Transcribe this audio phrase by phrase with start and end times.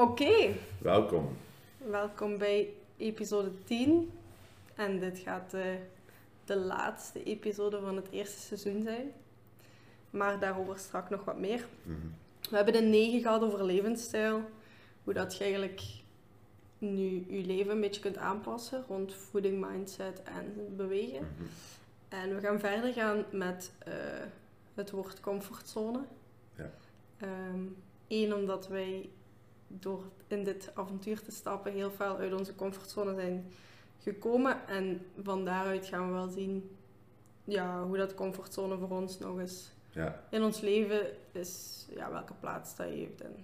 [0.00, 1.36] Oké, Welkom.
[1.78, 4.10] welkom bij episode 10.
[4.74, 5.62] En dit gaat eh,
[6.44, 9.12] de laatste episode van het eerste seizoen zijn.
[10.10, 11.66] Maar daarover straks nog wat meer.
[11.82, 11.98] Mhm.
[12.50, 14.42] We hebben de 9 gehad over levensstijl.
[15.04, 15.82] Hoe dat je eigenlijk
[16.78, 21.28] nu je leven een beetje kunt aanpassen rond voeding, mindset en bewegen.
[21.36, 21.44] Mhm.
[22.08, 23.94] En we gaan verder gaan met eh,
[24.74, 26.00] het woord comfortzone.
[26.56, 26.70] Ja.
[28.08, 29.10] Eén, omdat wij
[29.78, 33.50] door in dit avontuur te stappen heel veel uit onze comfortzone zijn
[34.02, 34.68] gekomen.
[34.68, 36.76] En van daaruit gaan we wel zien
[37.44, 41.00] ja, hoe dat comfortzone voor ons nog eens Ja, in ons leven
[41.32, 43.20] is, ja, welke plaats dat heeft.
[43.20, 43.34] En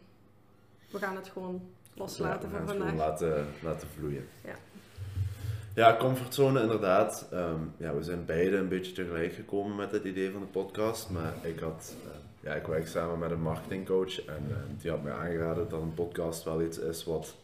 [0.91, 2.89] we gaan het gewoon loslaten ja, voor vandaag.
[2.89, 4.29] gewoon laten, laten vloeien.
[4.45, 4.55] Ja.
[5.75, 7.29] Ja, comfortzone inderdaad.
[7.33, 11.11] Ehm, ja, we zijn beide een beetje tegelijk gekomen met het idee van de podcast.
[11.11, 12.11] Maar ik had, eh,
[12.47, 15.95] ja, ik werk samen met een marketingcoach en eh, die had mij aangeraden dat een
[15.95, 17.37] podcast wel iets is wat,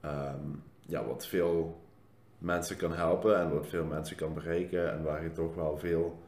[0.00, 0.40] ehm,
[0.80, 1.80] ja, wat veel
[2.38, 6.18] mensen kan helpen en wat veel mensen kan bereiken en waar je toch wel veel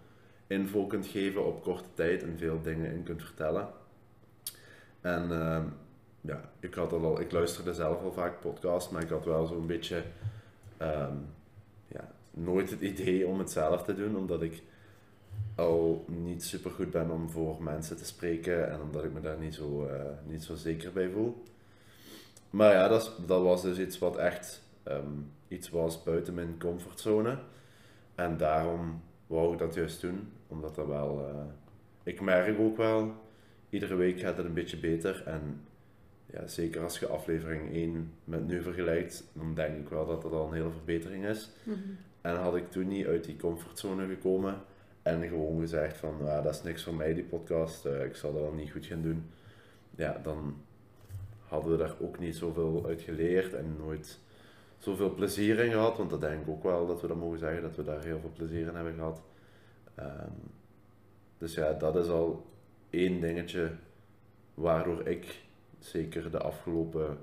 [0.46, 3.68] info kunt geven op korte tijd en veel dingen in kunt vertellen.
[5.00, 5.64] En ehm,
[6.20, 9.66] ja, ik had al, ik luisterde zelf al vaak podcasts, maar ik had wel zo'n
[9.66, 10.02] beetje
[10.76, 11.16] ehm,
[11.88, 14.62] ja, nooit het idee om het zelf te doen, omdat ik
[15.58, 19.38] al niet super goed ben om voor mensen te spreken en omdat ik me daar
[19.38, 21.42] niet zo, eh, niet zo zeker bij voel.
[22.50, 25.12] Maar ja, dat, is- dat was dus iets wat echt ehm,
[25.48, 27.38] iets was buiten mijn comfortzone.
[28.14, 31.34] En daarom wou ik dat juist doen, omdat dat wel, eh,
[32.02, 33.12] ik merk ook wel,
[33.70, 35.22] iedere week gaat het een beetje beter.
[35.26, 35.60] En
[36.26, 40.32] ja, zeker als je aflevering 1 met nu vergelijkt, dan denk ik wel dat dat
[40.32, 41.50] al een hele verbetering is.
[41.62, 41.78] Mhm.
[42.20, 44.54] En had ik toen niet uit die comfortzone gekomen
[45.08, 48.32] en gewoon gezegd van, ja, dat is niks voor mij die podcast, eh, ik zal
[48.32, 49.30] dat wel niet goed gaan doen.
[49.96, 50.56] Ja, dan
[51.48, 54.18] hadden we daar ook niet zoveel uit geleerd en nooit
[54.78, 55.96] zoveel plezier in gehad.
[55.96, 58.20] Want dat denk ik ook wel dat we dat mogen zeggen, dat we daar heel
[58.20, 59.20] veel plezier in hebben gehad.
[59.94, 60.30] Ehm,
[61.38, 62.46] dus ja, dat is al
[62.90, 63.70] één dingetje
[64.54, 65.42] waardoor ik
[65.78, 67.18] zeker de afgelopen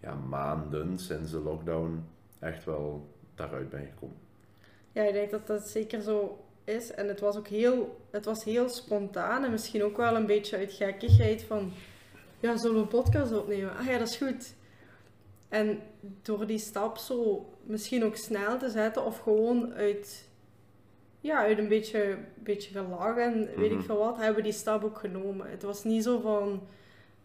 [0.00, 2.04] ja, maanden sinds de lockdown
[2.38, 4.16] echt wel daaruit ben gekomen.
[4.92, 6.90] Ja, ik denk dat dat zeker zo is.
[6.94, 10.56] En het was ook heel, het was heel spontaan en misschien ook wel een beetje
[10.56, 11.72] uit gekkigheid van,
[12.40, 13.76] ja, zullen we een podcast opnemen?
[13.76, 14.54] Ah ja, dat is goed.
[15.48, 15.80] En
[16.22, 20.28] door die stap zo misschien ook snel te zetten of gewoon uit,
[21.20, 23.86] ja, uit een beetje, beetje gelach en weet ik Mhm.
[23.86, 25.50] veel wat, hebben we die stap ook genomen.
[25.50, 26.62] Het was niet zo van,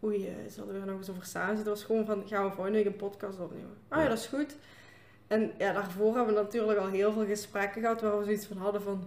[0.04, 1.74] oei, eh, zullen we er nog eens over samen zitten?
[1.74, 3.78] Het was gewoon van, gaan we volgende week een podcast opnemen?
[3.88, 4.10] Ah ja, Ja.
[4.10, 4.56] dat is goed.
[5.28, 8.58] En ja, daarvoor hebben we natuurlijk al heel veel gesprekken gehad waar we zoiets van
[8.58, 9.04] hadden van...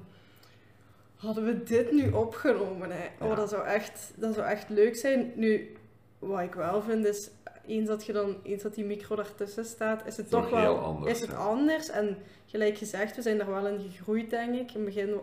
[1.16, 2.90] Hadden we dit nu opgenomen?
[2.90, 3.08] Hè?
[3.20, 5.32] Oh, dat, zou echt, dat zou echt leuk zijn.
[5.34, 5.76] Nu,
[6.18, 7.30] wat ik wel vind is,
[7.66, 11.12] eens dat, je dan, eens dat die micro daartussen staat, is het Toch wel anders,
[11.12, 11.36] is het ja.
[11.36, 11.88] anders.
[11.88, 14.72] En gelijk gezegd, we zijn er wel in gegroeid, denk ik.
[14.72, 15.14] In het begin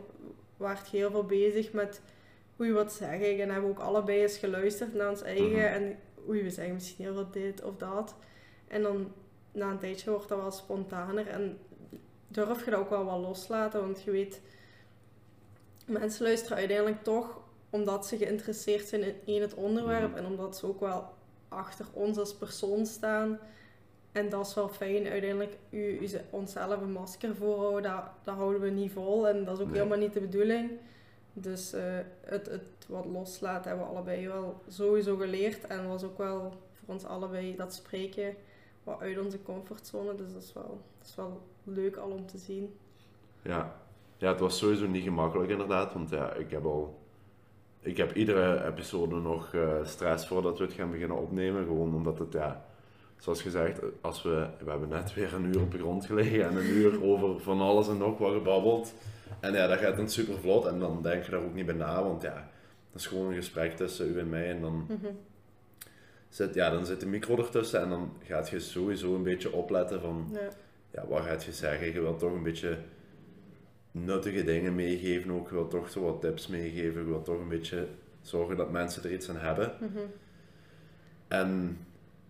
[0.57, 2.01] waart je heel veel bezig met
[2.55, 3.39] hoe je wat zeg ik.
[3.39, 5.49] En hebben we ook allebei eens geluisterd naar ons eigen.
[5.49, 5.59] Mhm.
[5.59, 8.15] En oei, we zeggen misschien heel wat dit of dat.
[8.67, 9.11] En dan
[9.51, 11.27] na een tijdje wordt dat wel spontaner.
[11.27, 11.57] En
[12.27, 13.81] durf je dat ook wel wat loslaten.
[13.81, 14.41] Want je weet,
[15.85, 17.39] mensen luisteren uiteindelijk toch
[17.69, 20.09] omdat ze geïnteresseerd zijn in, in het onderwerp.
[20.09, 20.17] Mhm.
[20.17, 21.09] En omdat ze ook wel
[21.47, 23.39] achter ons als persoon staan.
[24.11, 25.07] En dat is wel fijn.
[25.07, 29.27] Uiteindelijk, u, u ze- onszelf een masker voorhouden, dat, dat houden we niet vol.
[29.27, 29.77] En dat is ook Nee.
[29.77, 30.71] helemaal niet de bedoeling.
[31.33, 31.81] Dus eh,
[32.21, 35.67] het, het wat loslaten hebben we allebei wel sowieso geleerd.
[35.67, 36.39] En was ook wel
[36.73, 38.35] voor ons allebei dat spreken
[38.83, 40.15] wat uit onze comfortzone.
[40.15, 42.77] Dus dat is wel, dat is wel leuk al om te zien.
[43.41, 43.81] Ja.
[44.23, 47.01] Ja, het was sowieso niet gemakkelijk inderdaad, want ja, ik heb al...
[47.79, 52.19] Ik heb iedere episode nog eh, stress voordat we het gaan beginnen opnemen, gewoon omdat
[52.19, 52.65] het, ja...
[53.17, 54.47] Zoals gezegd, als we...
[54.63, 57.61] We hebben net weer een uur op de grond gelegen en een uur over van
[57.61, 58.93] alles en nog wat gebabbeld.
[59.39, 61.75] En ja, dat gaat dan super vlot en dan denk je daar ook niet bij
[61.75, 62.33] na, want ja,
[62.91, 65.11] dat is gewoon een gesprek tussen u en mij en dan Mhm.
[66.29, 70.01] zit, ja, dan zit de micro ertussen en dan gaat je sowieso een beetje opletten
[70.01, 70.39] van Ja.
[70.91, 71.93] ja, wat gaat je zeggen?
[71.93, 72.77] Je wilt toch een beetje
[73.93, 75.49] nuttige dingen meegeven ook.
[75.49, 77.01] Je wilt toch zo wat tips meegeven.
[77.01, 77.87] Je wilt toch een beetje
[78.21, 79.73] zorgen dat mensen er iets aan hebben.
[79.79, 79.99] Mhm.
[81.27, 81.77] En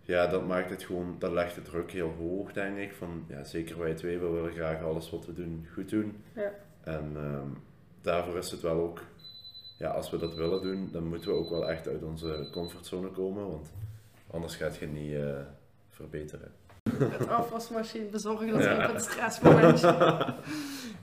[0.02, 2.92] ja, dat maakt het gewoon, dat legt de druk heel hoog, denk ik.
[2.94, 6.16] Van, ja, zeker wij twee, we willen graag alles wat we doen goed doen.
[6.34, 6.50] Ja.
[6.80, 7.48] En ehm,
[8.00, 9.00] daarvoor is het wel ook,
[9.78, 13.08] ja, als we dat willen doen, dan moeten we ook wel echt uit onze comfortzone
[13.08, 13.48] komen.
[13.50, 13.72] Want
[14.30, 15.36] anders gaat je niet eh,
[15.90, 16.52] verbeteren.
[16.98, 18.94] Het afwasmachine bezorgen, dat is Ja.
[18.94, 19.96] een stressmomentje.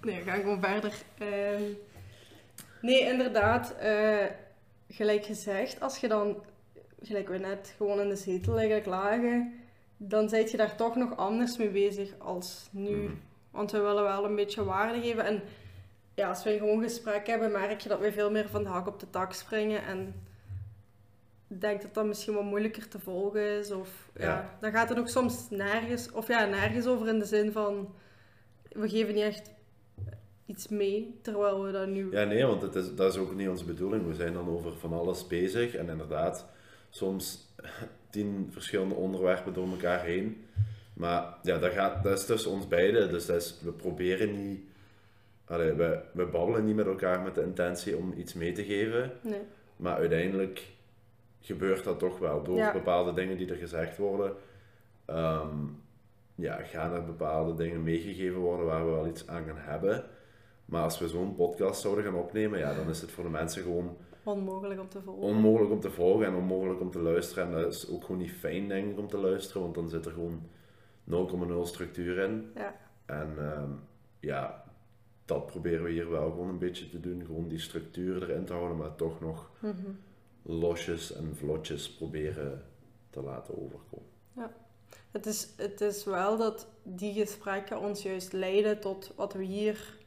[0.02, 0.94] Nee, gaan gewoon verder.
[1.18, 1.62] Ehm,
[2.82, 4.26] nee, inderdaad, eh,
[4.90, 6.44] gelijk gezegd, als je dan
[7.02, 9.54] gelijk we net gewoon in de zetel liggen klagen,
[9.98, 12.96] dan zijt je daar toch nog anders mee bezig als nu.
[12.96, 13.14] Mhm.
[13.52, 15.26] Want we willen wel een beetje waarde geven.
[15.26, 15.42] En
[16.14, 18.88] ja, als we gewoon gesprek hebben, merk je dat we veel meer van de hak
[18.88, 19.84] op de tak springen.
[19.86, 20.14] En
[21.48, 23.72] denk dat dat misschien wat moeilijker te volgen is.
[23.72, 24.58] Of ja, Ja.
[24.60, 27.96] dan gaat het ook soms nergens, of ja, nergens over in de zin van
[28.72, 29.52] we geven niet echt
[30.52, 32.12] iets mee, terwijl we dat nu.
[32.12, 34.08] Ja, nee, want het is, dat is ook niet onze bedoeling.
[34.08, 36.46] We zijn dan over van alles bezig en inderdaad,
[36.90, 37.54] soms
[38.12, 40.46] tien verschillende onderwerpen door elkaar heen.
[40.94, 44.60] Maar ja, dat, gaat, dat is tussen ons beiden, dus dat is, we proberen niet.
[45.46, 49.12] Allee, we, we babbelen niet met elkaar met de intentie om iets mee te geven,
[49.22, 49.40] Nee.
[49.76, 50.68] maar uiteindelijk
[51.40, 52.72] gebeurt dat toch wel door Ja.
[52.72, 54.34] bepaalde dingen die er gezegd worden.
[55.06, 55.56] ehm,
[56.36, 60.04] ja, gaan er bepaalde dingen meegegeven worden waar we wel iets aan gaan hebben.
[60.72, 63.64] Maar als we zo'n podcast zouden gaan opnemen, ja, dan is het voor de mensen
[63.64, 65.24] gewoon Onmogelijk om te volgen.
[65.24, 67.44] onmogelijk om te volgen en onmogelijk om te luisteren.
[67.46, 70.06] En dat is ook gewoon niet fijn, denk ik, om te luisteren, want dan zit
[70.06, 70.42] er gewoon
[71.04, 72.52] 0,0 structuur in.
[72.56, 72.76] Ja.
[73.06, 73.70] En ehm,
[74.20, 74.64] ja,
[75.26, 77.24] dat proberen we hier wel gewoon een beetje te doen.
[77.26, 79.76] Gewoon die structuur erin te houden, maar toch nog Mhm.
[80.42, 82.64] losjes en vlotjes proberen
[83.10, 84.10] te laten overkomen.
[85.12, 89.98] Het is, het is wel dat die gesprekken ons juist leiden tot wat we hier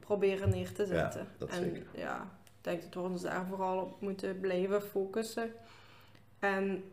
[0.00, 1.28] proberen neer te zetten.
[1.38, 1.86] dat en zeker.
[1.94, 5.52] ja, ik denk dat we ons daar vooral op moeten blijven focussen.
[6.38, 6.84] En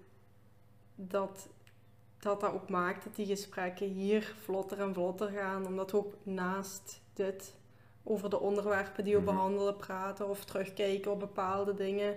[0.95, 1.47] dat
[2.19, 6.13] dat, dat ook maakt dat die gesprekken hier vlotter en vlotter gaan, omdat we ook
[6.23, 7.53] naast dit
[8.03, 9.33] over de onderwerpen die we Mhm.
[9.33, 12.15] behandelen praten of terugkijken op bepaalde dingen.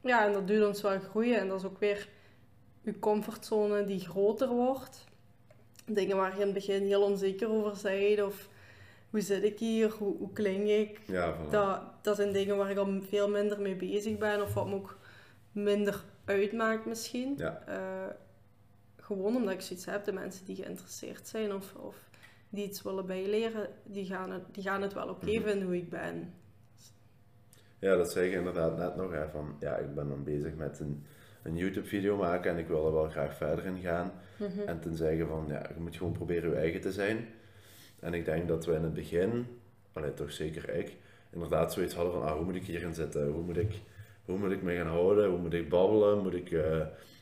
[0.00, 2.08] Ja, en dat doet ons wel groeien en dat is ook weer
[2.80, 5.04] je comfortzone die groter wordt.
[5.86, 8.48] Dingen waar je in het begin heel onzeker over bent of
[9.14, 11.00] hoe zit ik hier, hoe, hoe klink ik.
[11.06, 11.50] Ja, voilà.
[11.50, 14.74] Dat, dat zijn dingen waar ik al veel minder mee bezig ben of wat me
[14.74, 14.98] ook
[15.52, 17.34] minder uitmaakt misschien.
[17.36, 17.62] Ja.
[17.66, 18.14] Eh,
[18.96, 21.96] gewoon omdat ik zoiets heb, de mensen die geïnteresseerd zijn of, of
[22.48, 25.42] die iets willen bijleren, die gaan het, die gaan het wel oké Mhm.
[25.42, 26.34] vinden hoe ik ben.
[27.78, 29.12] Ja, dat zeg je inderdaad net nog.
[29.12, 31.04] Hè, van, ja, ik ben dan bezig met een,
[31.42, 34.12] een YouTube-video maken en ik wil er wel graag verder in gaan.
[34.38, 34.60] Mhm.
[34.66, 37.28] En ten zeggen van, ja, je moet gewoon proberen je eigen te zijn.
[38.04, 39.46] En ik denk dat we in het begin,
[39.92, 40.96] allee, toch zeker ik,
[41.30, 43.28] inderdaad zoiets hadden van, ah, hoe moet ik hier gaan zitten?
[43.28, 43.80] Hoe moet ik,
[44.24, 45.28] hoe moet ik me gaan houden?
[45.28, 46.22] Hoe moet ik babbelen?
[46.22, 46.80] Moet ik eh,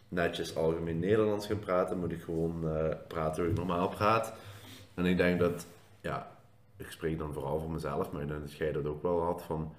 [0.08, 1.98] netjes algemeen Nederlands gaan praten?
[1.98, 4.34] Moet ik gewoon eh, praten hoe ik normaal praat?
[4.94, 5.66] En ik denk dat,
[6.00, 6.30] ja,
[6.76, 9.42] ik spreek dan vooral voor mezelf, maar ik denk dat jij dat ook wel had
[9.42, 9.72] van,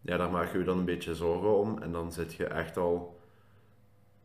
[0.00, 2.76] ja, daar maak je je dan een beetje zorgen om en dan zit je echt
[2.76, 3.18] al,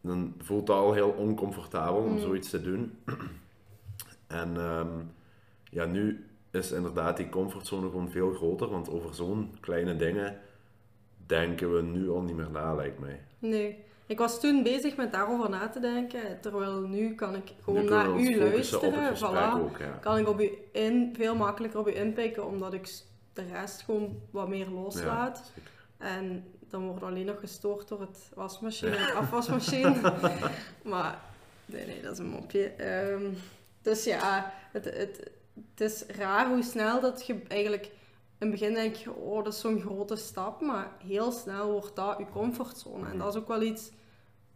[0.01, 2.19] dan voelt het al heel oncomfortabel om Mm.
[2.19, 2.91] zoiets te doen.
[4.27, 4.87] En ehm,
[5.77, 10.39] ja, nu is inderdaad die comfortzone gewoon veel groter, want over zo'n kleine dingen
[11.25, 13.21] denken we nu al niet meer na, lijkt mij.
[13.39, 13.83] Nee.
[14.05, 18.19] Ik was toen bezig met daarover na te denken, terwijl nu kan ik gewoon naar
[18.19, 19.15] u luisteren.
[19.15, 19.61] Voilà.
[19.61, 19.97] ook, ja.
[20.01, 22.89] Kan ik op u in, veel makkelijker op u inpikken, omdat ik
[23.33, 25.51] de rest gewoon wat meer loslaat.
[25.99, 26.05] Ja.
[26.05, 30.13] En dan worden we alleen nog gestoord door het wasmachine en afwasmachine.
[30.83, 31.21] maar
[31.65, 32.67] nee, nee, dat is een mopje.
[32.67, 33.25] Ehm,
[33.81, 35.31] dus ja, het, het,
[35.71, 37.85] het is raar hoe snel dat je eigenlijk...
[38.39, 40.61] In het begin denk je, oh, dat is zo'n grote stap.
[40.61, 43.09] Maar heel snel wordt dat je comfortzone.
[43.09, 43.91] En dat is ook wel iets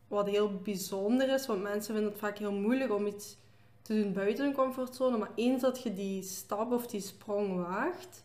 [0.07, 1.47] wat heel bijzonder is.
[1.47, 3.37] Want mensen vinden het vaak heel moeilijk om iets
[3.81, 5.17] te doen buiten hun comfortzone.
[5.17, 8.23] Maar eens dat je die stap of die sprong waagt...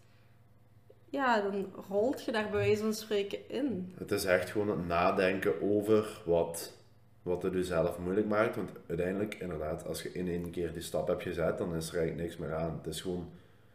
[1.09, 3.95] Ja, dan rolt je daar bij wijze van spreken in.
[3.99, 6.76] Het is echt gewoon het nadenken over wat,
[7.27, 8.57] wat het jezelf moeilijk maakt.
[8.57, 11.97] Want uiteindelijk, inderdaad, als je in één keer die stap hebt gezet, dan is er
[11.99, 12.77] eigenlijk niks meer aan.
[12.83, 13.29] Het is gewoon,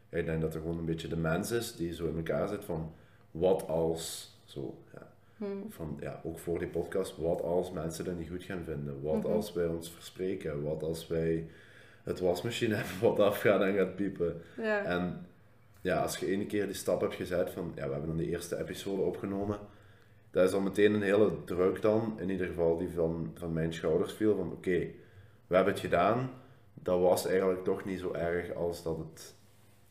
[0.09, 2.65] ik denk dat er gewoon een beetje de mens is die zo in elkaar zit
[2.65, 2.93] van
[3.31, 5.45] wat als, zo, ja, Hm.
[5.69, 9.01] van, ja, ook voor die podcast, wat als mensen dat niet goed gaan vinden?
[9.01, 9.31] Wat Mhm.
[9.31, 10.63] als wij ons verspreken?
[10.63, 11.47] Wat als wij
[12.03, 14.41] het wasmachine hebben wat afgaat en gaat piepen?
[14.57, 14.83] Ja.
[14.83, 15.25] En
[15.81, 18.29] ja, als je ene keer die stap hebt gezet van, ja, we hebben dan die
[18.29, 19.57] eerste episode opgenomen,
[20.31, 23.73] dat is al meteen een hele druk dan, in ieder geval die van, van mijn
[23.73, 24.87] schouders viel, van oké,
[25.47, 26.29] we hebben het gedaan,
[26.73, 29.35] dat was eigenlijk toch niet zo erg als dat, het,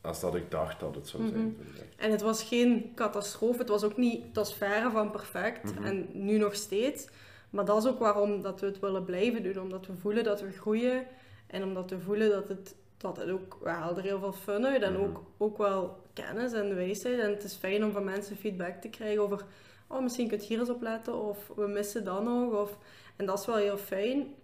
[0.01, 1.41] als dat ik dacht dat het zou zijn.
[1.41, 1.77] Mhm.
[1.97, 5.85] En het was geen catastrofe, het was ook niet, het was verre van perfect Mhm.
[5.85, 7.09] en nu nog steeds.
[7.51, 10.41] Maar dat is ook waarom dat we het willen blijven doen, omdat we voelen dat
[10.41, 11.07] we groeien
[11.47, 14.67] en omdat we voelen dat het, dat het ook, we halen er heel veel fun
[14.67, 15.03] uit en Mhm.
[15.03, 17.19] ook, ook wel kennis en wijsheid.
[17.21, 19.45] En het is fijn om van mensen feedback te krijgen over,
[19.91, 22.53] oh misschien kun je hier eens op letten of we missen dat nog.
[22.53, 22.79] Of,
[23.17, 24.35] en dat is wel heel fijn.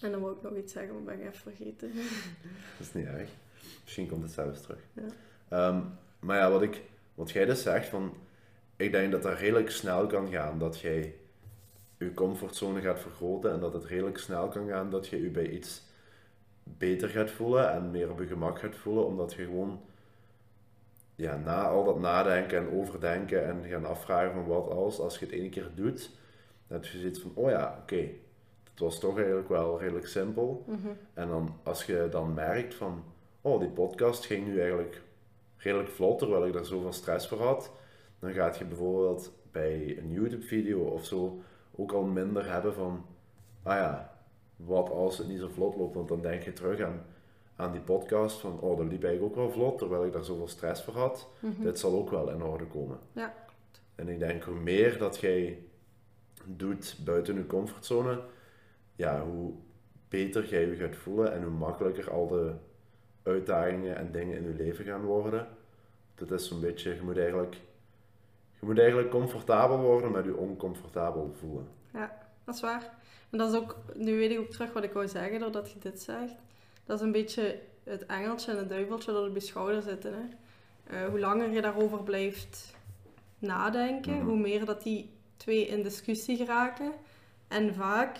[0.00, 1.92] En dan wil ik nog iets zeggen, maar ben ik even vergeten.
[2.78, 3.28] Dat is niet erg.
[3.82, 4.80] Misschien komt het zelfs terug.
[4.92, 5.02] Ja.
[5.48, 5.80] Ehm,
[6.20, 6.82] maar ja, wat, ik,
[7.14, 8.14] wat jij dus zegt, van,
[8.76, 10.58] ik denk dat dat redelijk snel kan gaan.
[10.58, 11.14] Dat jij
[11.98, 15.48] je comfortzone gaat vergroten en dat het redelijk snel kan gaan dat je je bij
[15.48, 15.82] iets
[16.62, 19.80] beter gaat voelen en meer op je gemak gaat voelen, omdat je gewoon
[21.18, 25.24] ja, na al dat nadenken en overdenken en gaan afvragen van wat als, als je
[25.24, 26.10] het één keer doet,
[26.66, 28.08] dan heb je zoiets van, oh ja, oké,
[28.70, 30.64] het was toch eigenlijk wel redelijk simpel.
[31.14, 33.04] En dan als je dan merkt van,
[33.40, 35.02] oh, die podcast ging nu eigenlijk
[35.56, 37.70] redelijk vlot, terwijl ik daar zoveel stress voor had,
[38.18, 41.40] dan gaat je bijvoorbeeld bij een YouTube-video of zo
[41.76, 43.06] ook al minder hebben van,
[43.62, 44.18] ah ja,
[44.56, 47.04] wat als het niet zo vlot loopt, want dan denk je terug aan,
[47.58, 50.48] aan die podcast van, oh, dat liep eigenlijk ook wel vlot, terwijl ik daar zoveel
[50.48, 51.28] stress voor had.
[51.40, 52.98] Dit zal ook wel in orde komen.
[53.12, 53.34] Ja.
[53.94, 55.62] En ik denk, hoe meer dat jij
[56.44, 58.20] doet buiten je comfortzone,
[58.96, 59.52] ja, hoe
[60.08, 62.52] beter jij je gaat voelen en hoe makkelijker al de
[63.22, 65.48] uitdagingen en dingen in je leven gaan worden.
[66.14, 67.54] Dat is zo'n beetje, je moet eigenlijk,
[68.60, 71.68] je moet eigenlijk comfortabel worden met je oncomfortabel voelen.
[71.92, 72.98] Ja, dat is waar.
[73.30, 75.78] En dat is ook, nu weet ik ook terug wat ik wou zeggen doordat je
[75.78, 76.34] dit zegt.
[76.88, 80.12] Dat is een beetje het engeltje en het duiveltje dat op je schouder zitten.
[80.14, 80.24] Hè?
[80.96, 82.74] Eh, hoe langer je daarover blijft
[83.38, 84.24] nadenken, Mhm.
[84.26, 86.92] hoe meer dat die twee in discussie geraken.
[87.48, 88.18] En vaak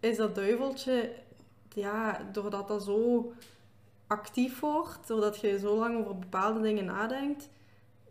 [0.00, 1.12] is dat duiveltje,
[1.74, 3.32] ja, doordat dat zo
[4.06, 7.48] actief wordt, doordat je zo lang over bepaalde dingen nadenkt,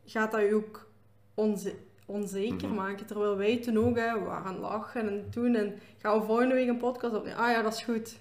[0.05, 0.88] gaat dat je ook
[1.33, 2.75] onze- onzeker Mhm.
[2.75, 3.05] maken.
[3.05, 6.67] Terwijl wij toen ook, hè, we waren lachen en doen en gaan we volgende week
[6.67, 7.39] een podcast opnemen.
[7.39, 8.17] Ah ja, dat is goed.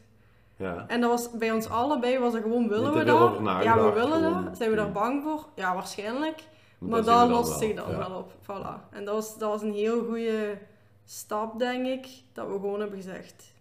[0.57, 3.39] Ja, En dat was bij ons allebei, was er gewoon, willen we dat?
[3.63, 4.57] Ja, we willen gewoon, dat.
[4.57, 5.49] Zijn we daar bang voor?
[5.55, 6.43] Ja, waarschijnlijk.
[6.79, 8.33] Maar we dat lost zich dan wel op.
[8.43, 8.91] Voilà.
[8.91, 10.59] En dat was, dat was een heel goede
[11.05, 13.53] stap, denk ik, dat we gewoon hebben gezegd,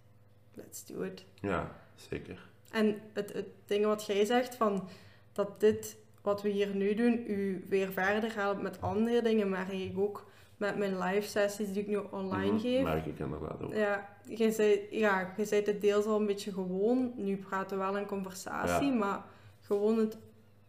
[0.53, 1.25] let's do it.
[1.41, 2.39] Ja, zeker.
[2.71, 4.87] En het, het ding wat jij zegt, van
[5.31, 9.73] dat dit, wat we hier nu doen, u weer verder helpt met andere dingen, maar
[9.73, 10.25] ik ook
[10.63, 12.83] met mijn live sessies die ik nu online Mhm, geef.
[12.83, 13.73] Merk ik inderdaad ook.
[13.73, 17.11] Ja, je zei, ja, je zei het deels al een beetje gewoon.
[17.15, 18.93] Nu praten we wel in conversatie, Ja.
[18.93, 19.21] maar
[19.61, 20.17] gewoon het,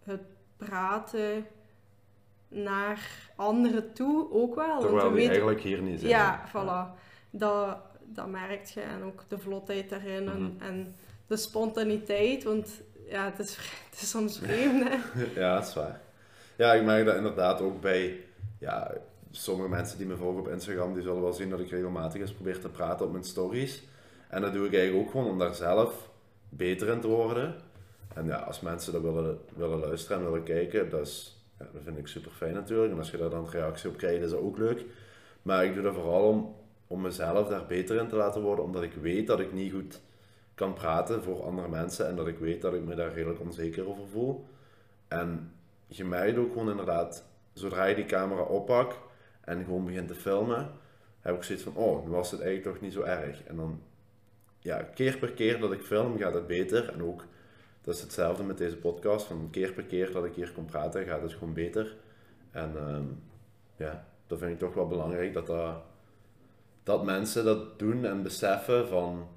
[0.05, 0.21] het
[0.57, 1.47] praten
[2.49, 4.67] naar anderen toe ook wel.
[4.69, 6.11] Want Terwijl we die weten- eigenlijk hier niet zijn.
[6.11, 6.99] ja, voilà.
[7.31, 8.81] Dat, dat merkt je.
[8.81, 10.63] En ook de vlotheid daarin en, Mhm.
[10.63, 10.97] en
[11.27, 12.45] de spontaniteit.
[12.45, 13.57] Want ja, het is,
[13.91, 14.97] het is soms vreemd, hè.
[15.41, 16.01] Ja, dat is waar.
[16.57, 18.21] Ja, ik merk dat inderdaad ook bij
[18.59, 18.91] ja,
[19.37, 22.33] sommige mensen die me volgen op Instagram, die zullen wel zien dat ik regelmatig eens
[22.33, 23.83] probeer te praten op mijn stories.
[24.29, 26.11] En dat doe ik eigenlijk ook gewoon om daar zelf
[26.49, 27.55] beter in te worden.
[28.15, 31.83] En ja, als mensen dat willen, willen luisteren en willen kijken, dat, is, ja, dat
[31.85, 32.93] vind ik super fijn natuurlijk.
[32.93, 34.85] En als je daar dan reactie op krijgt, is dat ook leuk.
[35.43, 36.55] Maar ik doe dat vooral om,
[36.87, 40.01] om mezelf daar beter in te laten worden, omdat ik weet dat ik niet goed
[40.55, 43.89] kan praten voor andere mensen en dat ik weet dat ik me daar redelijk onzeker
[43.89, 44.47] over voel.
[45.09, 45.53] En
[45.87, 48.99] je merkt ook gewoon inderdaad, zodra je die camera oppakt
[49.45, 50.71] en gewoon begint te filmen,
[51.21, 53.45] heb ik zoiets van, oh, nu was het eigenlijk toch niet zo erg.
[53.45, 53.83] En dan,
[54.59, 56.93] ja, keer per keer dat ik film gaat het beter.
[56.93, 57.25] En ook,
[57.81, 61.05] dat is hetzelfde met deze podcast, van keer per keer dat ik hier kom praten,
[61.05, 61.97] gaat het gewoon beter.
[62.51, 63.05] En ehm,
[63.77, 65.83] ja, dat vind ik toch wel belangrijk, dat, dat,
[66.83, 69.29] dat mensen dat doen en beseffen van,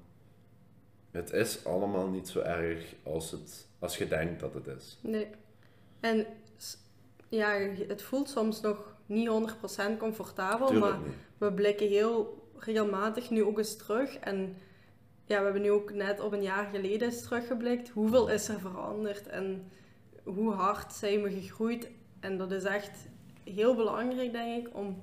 [1.10, 4.98] het is allemaal niet zo erg als, het, als je denkt dat het is.
[5.00, 5.26] Nee.
[6.00, 6.26] En
[7.28, 7.50] ja,
[7.88, 11.14] het voelt soms nog niet 100% comfortabel, Tuurlijk maar niet.
[11.38, 14.16] we blikken heel regelmatig nu ook eens terug.
[14.18, 14.56] En
[15.24, 17.88] ja, we hebben nu ook net op een jaar geleden eens teruggeblikt.
[17.88, 19.70] Hoeveel is er veranderd en
[20.24, 21.90] hoe hard zijn we gegroeid?
[22.20, 23.08] En dat is echt
[23.44, 25.02] heel belangrijk, denk ik, om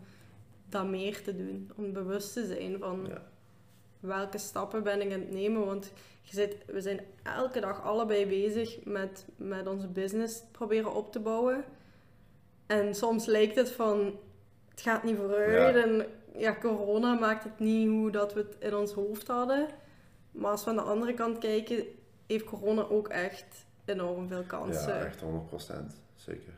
[0.70, 1.72] dat meer te doen.
[1.76, 3.22] Om bewust te zijn van Ja.
[4.00, 5.66] welke stappen ben ik aan het nemen.
[5.66, 11.12] Want je zit, we zijn elke dag allebei bezig met, met onze business proberen op
[11.12, 11.64] te bouwen.
[12.66, 14.20] En soms lijkt het van,
[14.70, 15.76] het gaat niet vooruit.
[15.76, 15.82] Ja.
[15.82, 16.06] En
[16.38, 19.68] ja, corona maakt het niet hoe dat we het in ons hoofd hadden.
[20.32, 21.86] Maar als we aan de andere kant kijken,
[22.28, 24.96] heeft corona ook echt enorm veel kansen.
[24.96, 25.26] Ja, echt 100%.
[26.16, 26.54] Zeker.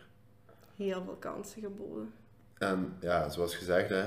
[0.75, 2.13] Heel veel kansen geboden.
[2.57, 4.05] En ja, zoals gezegd, hè,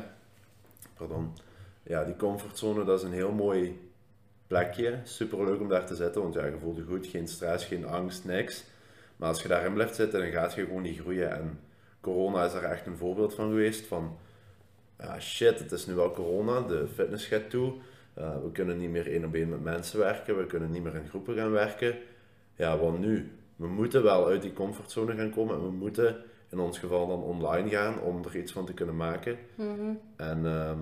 [0.94, 1.32] pardon,
[1.82, 3.90] ja, die comfortzone, dat is een heel mooi
[4.46, 4.98] plekje.
[5.04, 7.86] Super leuk om daar te zitten, want ja, je voelt je goed, geen stress, geen
[7.86, 8.64] angst, niks.
[9.16, 11.30] Maar als je daarin blijft zitten, dan gaat je gewoon niet groeien.
[11.30, 11.60] En
[12.00, 13.86] corona is daar echt een voorbeeld van geweest.
[13.86, 14.16] Van,
[14.98, 17.72] ja, shit, het is nu wel corona, de fitness gaat toe.
[18.18, 20.94] Uh, we kunnen niet meer één op één met mensen werken, we kunnen niet meer
[20.94, 21.98] in groepen gaan werken.
[22.54, 23.32] Ja, wat nu?
[23.56, 26.16] We moeten wel uit die comfortzone gaan komen en we moeten
[26.50, 29.38] in ons geval dan online gaan om er iets van te kunnen maken.
[29.54, 29.92] Mhm.
[30.16, 30.78] En ehm,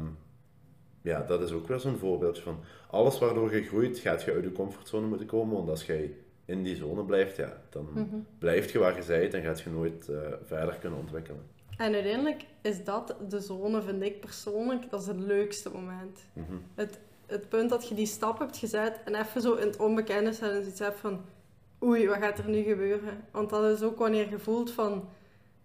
[1.02, 2.60] ja, dat is ook weer zo'n voorbeeldje van
[2.90, 5.56] alles waardoor je groeit, gaat je uit je comfortzone moeten komen.
[5.56, 6.14] Want als jij
[6.48, 8.16] in die zone blijft, ja, dan Mhm.
[8.38, 11.40] blijf je waar je bent en gaat je nooit eh, verder kunnen ontwikkelen.
[11.76, 16.20] En uiteindelijk is dat de zone, vind ik persoonlijk, dat is het leukste moment.
[16.32, 16.52] Mhm.
[16.74, 20.32] Het, het punt dat je die stap hebt gezet en even zo in het onbekende
[20.32, 21.20] staat en zoiets hebt van
[21.82, 23.20] oei, wat gaat er nu gebeuren?
[23.30, 25.08] Want dat is ook wanneer je voelt van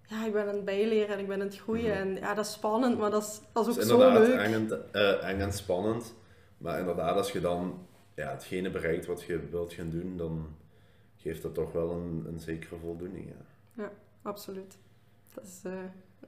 [0.07, 1.89] ja, ik ben aan het bijleren en ik ben aan het groeien.
[1.91, 1.97] Mhm.
[2.07, 4.39] En ja, dat is spannend, maar dat is, dat is ook is zo inderdaad leuk.
[4.39, 6.13] eng en, eh, eng en spannend.
[6.57, 10.47] Maar inderdaad, als je dan ja, hetgene bereikt wat je wilt gaan doen, dan
[11.23, 13.33] geeft dat toch wel een, een zekere voldoening.
[13.77, 13.91] Ja.
[14.21, 14.77] Absoluut.
[15.33, 15.71] Dat is, eh,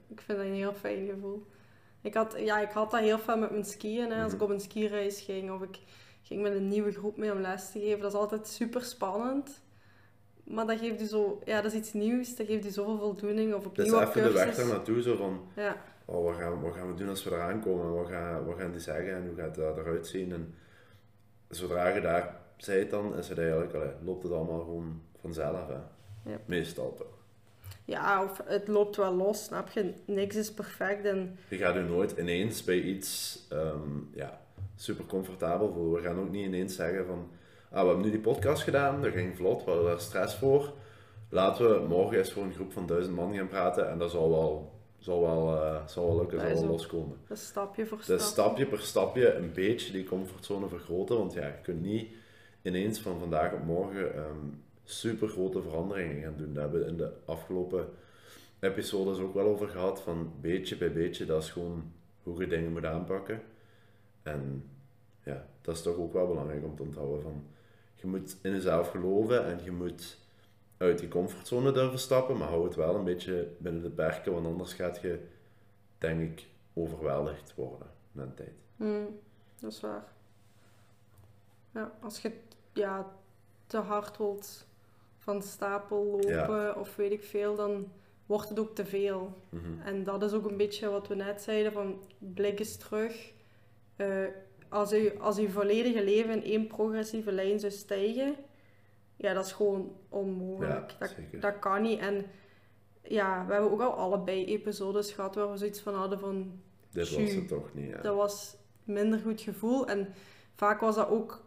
[0.08, 1.46] ik vind dat een heel fijn gevoel.
[2.00, 4.10] Ik had, ja, ik had dat heel veel met mijn skiën.
[4.10, 4.22] Hè.
[4.22, 4.46] Als ik Mhm.
[4.46, 5.78] op een skireis ging of ik
[6.22, 8.00] ging met een nieuwe groep mee om les te geven.
[8.00, 9.62] Dat is altijd super spannend.
[10.44, 12.36] Maar dat geeft je zo, ja, dat is iets nieuws.
[12.36, 13.54] Dat geeft je zoveel voldoening.
[13.54, 16.74] Of opnieuw op even de weg daar naartoe, zo van, Ja, oh, wat, gaan, wat
[16.74, 17.94] gaan we doen als we eraan komen?
[17.94, 20.32] Wat gaan, wat gaan die zeggen en hoe gaat dat eruit zien?
[20.32, 20.54] En
[21.48, 25.68] zodra je daar bent dan, is het eigenlijk, allee, loopt het allemaal gewoon vanzelf.
[25.68, 26.34] Hè?
[26.44, 27.06] Meestal toch.
[27.84, 29.92] ja, of het loopt wel los, snap je?
[30.04, 31.04] Niks is perfect.
[31.04, 34.40] En Je gaat je nooit ineens bij iets ehm, ja,
[34.76, 36.02] super comfortabel voelen.
[36.02, 37.28] We gaan ook niet ineens zeggen van,
[37.70, 40.72] ah, we hebben nu die podcast gedaan, dat ging vlot, we hadden daar stress voor.
[41.28, 44.30] Laten we morgen eens voor een groep van duizend man gaan praten en dat zal
[44.30, 47.16] wel, zal wel, eh, zal wel lukken, Dat zal wel loskomen.
[47.28, 48.16] dat stapje voor stapje.
[48.16, 52.08] Dus stapje per stapje een beetje die comfortzone vergroten, want ja, je kunt niet
[52.66, 54.46] ineens van vandaag op morgen ehm,
[54.84, 56.52] super grote veranderingen gaan doen.
[56.52, 57.88] Daar hebben we in de afgelopen
[58.60, 61.92] episodes ook wel over gehad, van beetje bij beetje, dat is gewoon
[62.22, 63.42] hoe je dingen moet aanpakken.
[64.22, 64.70] En
[65.22, 67.44] ja, dat is toch ook wel belangrijk om te onthouden van,
[67.94, 70.18] je moet in jezelf geloven en je moet
[70.76, 74.46] uit die comfortzone durven stappen, maar hou het wel een beetje binnen de perken, want
[74.46, 75.20] anders gaat je,
[75.98, 78.54] denk ik, overweldigd worden na een tijd.
[78.76, 79.18] Hmm,
[79.60, 80.04] dat is waar.
[81.72, 82.32] Ja, als je
[82.76, 83.12] ja,
[83.66, 84.66] te hard wilt
[85.18, 87.88] van stapel lopen of weet ik veel, dan
[88.26, 89.32] wordt het ook te veel.
[89.48, 89.80] Mhm.
[89.84, 93.32] En dat is ook een beetje wat we net zeiden, van blik eens terug.
[93.96, 94.24] Eh,
[94.68, 98.36] als, u, als uw volledige leven in één progressieve lijn zou stijgen,
[99.16, 100.90] ja, dat is gewoon onmogelijk.
[100.90, 101.40] Ja, dat, zeker.
[101.40, 101.98] dat kan niet.
[101.98, 102.24] En
[103.02, 106.60] ja, we hebben ook al allebei episodes gehad waar we zoiets van hadden van...
[106.90, 108.00] Dit was het toch niet, ja.
[108.00, 109.88] Dat was minder goed gevoel.
[109.88, 110.14] En
[110.54, 111.45] vaak was dat ook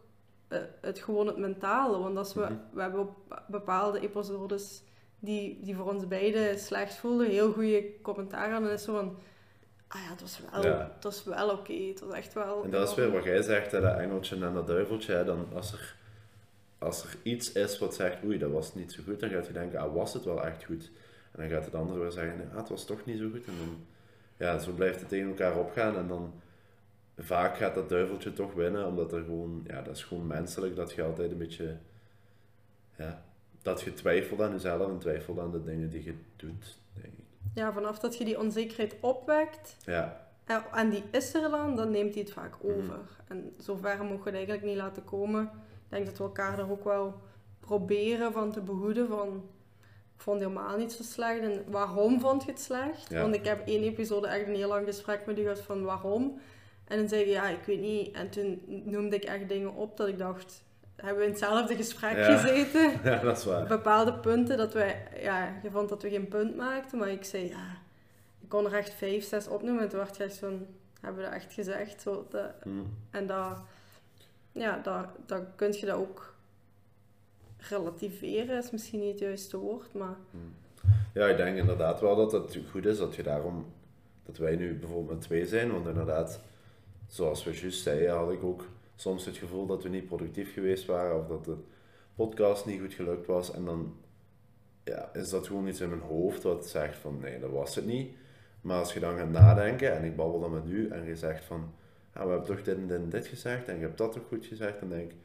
[0.81, 1.97] het gewoon het mentale.
[1.97, 2.53] Want als we, Mhm.
[2.73, 4.83] we hebben op bepaalde episodes
[5.19, 8.55] die, die voor ons beiden slecht voelden, heel goede commentaar aan.
[8.55, 9.17] En dan is zo van,
[9.87, 10.91] ah ja, het was wel, Ja.
[10.95, 11.73] het was wel oké.
[11.73, 12.63] Het was echt wel...
[12.63, 15.13] En dat is weer wat jij zegt, hè, dat engeltje en dat duiveltje.
[15.13, 15.95] Hè, dan als, er,
[16.77, 19.53] als er iets is wat zegt, oei, dat was niet zo goed, dan gaat je
[19.53, 20.91] denken, ah, was het wel echt goed?
[21.31, 23.45] En dan gaat het andere weer zeggen, ah, het was toch niet zo goed.
[23.45, 23.77] En dan,
[24.37, 25.95] ja, zo blijft het tegen elkaar opgaan.
[25.97, 26.33] En dan,
[27.23, 30.91] vaak gaat dat duiveltje toch winnen, omdat er gewoon, ja, dat is gewoon menselijk, dat
[30.91, 31.77] je altijd een beetje,
[32.97, 33.23] ja,
[33.61, 37.23] dat je twijfelt aan jezelf en twijfelt aan de dingen die je doet, denk ik.
[37.53, 40.27] Ja, vanaf dat je die onzekerheid opwekt, Ja,
[40.73, 42.73] en, die is er dan, dan neemt hij het vaak Mhm.
[42.73, 42.99] over.
[43.27, 45.43] En zover mogen we het eigenlijk niet laten komen.
[45.43, 45.49] Ik
[45.89, 47.21] denk dat we elkaar er ook wel
[47.59, 49.43] proberen van te behoeden van...
[50.15, 51.39] Ik vond het helemaal niet zo slecht.
[51.41, 53.09] En waarom vond je het slecht?
[53.09, 53.21] Ja.
[53.21, 56.39] Want ik heb één episode echt een heel lang gesprek met u gehad van waarom.
[56.89, 58.11] En dan zei je, ja, ik weet niet.
[58.15, 60.63] En toen noemde ik echt dingen op dat ik dacht...
[60.95, 62.37] Hebben we in hetzelfde gesprek Ja.
[62.37, 62.91] gezeten?
[63.11, 63.67] ja dat is waar.
[63.67, 67.47] bepaalde punten dat wij, ja, je vond dat we geen punt maakten, maar ik zei,
[67.47, 67.77] ja,
[68.41, 70.65] ik kon er echt vijf, zes opnoemen en toen werd je echt van,
[71.01, 72.01] hebben we dat echt gezegd?
[72.01, 72.69] Zo, dat, Hm.
[73.09, 73.57] en dat,
[74.51, 76.33] ja, dat, dan kun je dat ook
[77.57, 80.15] relativeren, is misschien niet het juiste woord, maar
[81.13, 83.65] Ja, ik denk inderdaad wel dat het goed is dat je daarom,
[84.25, 86.39] dat wij nu bijvoorbeeld met twee zijn, want inderdaad,
[87.09, 90.85] zoals we juist zeiden, had ik ook soms het gevoel dat we niet productief geweest
[90.85, 91.55] waren of dat de
[92.15, 93.95] podcast niet goed gelukt was en dan
[94.83, 97.85] ja, is dat gewoon iets in mijn hoofd wat zegt van nee, dat was het
[97.85, 98.15] niet.
[98.61, 101.45] Maar als je dan gaat nadenken en ik babbel dan met u en je zegt
[101.45, 101.73] van
[102.13, 104.23] ah, we hebben toch dit en dit en dit gezegd en je hebt dat toch
[104.27, 105.17] goed gezegd, dan denk ik,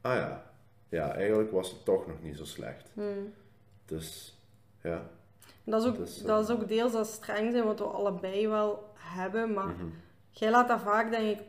[0.00, 0.52] ah ja,
[0.88, 2.90] ja, eigenlijk was het toch nog niet zo slecht.
[2.94, 3.32] hmm.
[3.84, 4.38] Dus
[4.82, 5.10] ja.
[5.64, 8.48] dat, is ook, Dus, eh, dat is ook deels dat streng zijn, wat we allebei
[8.48, 9.86] wel hebben, maar mhm.
[10.32, 11.44] Jij laat dat vaak, denk ik,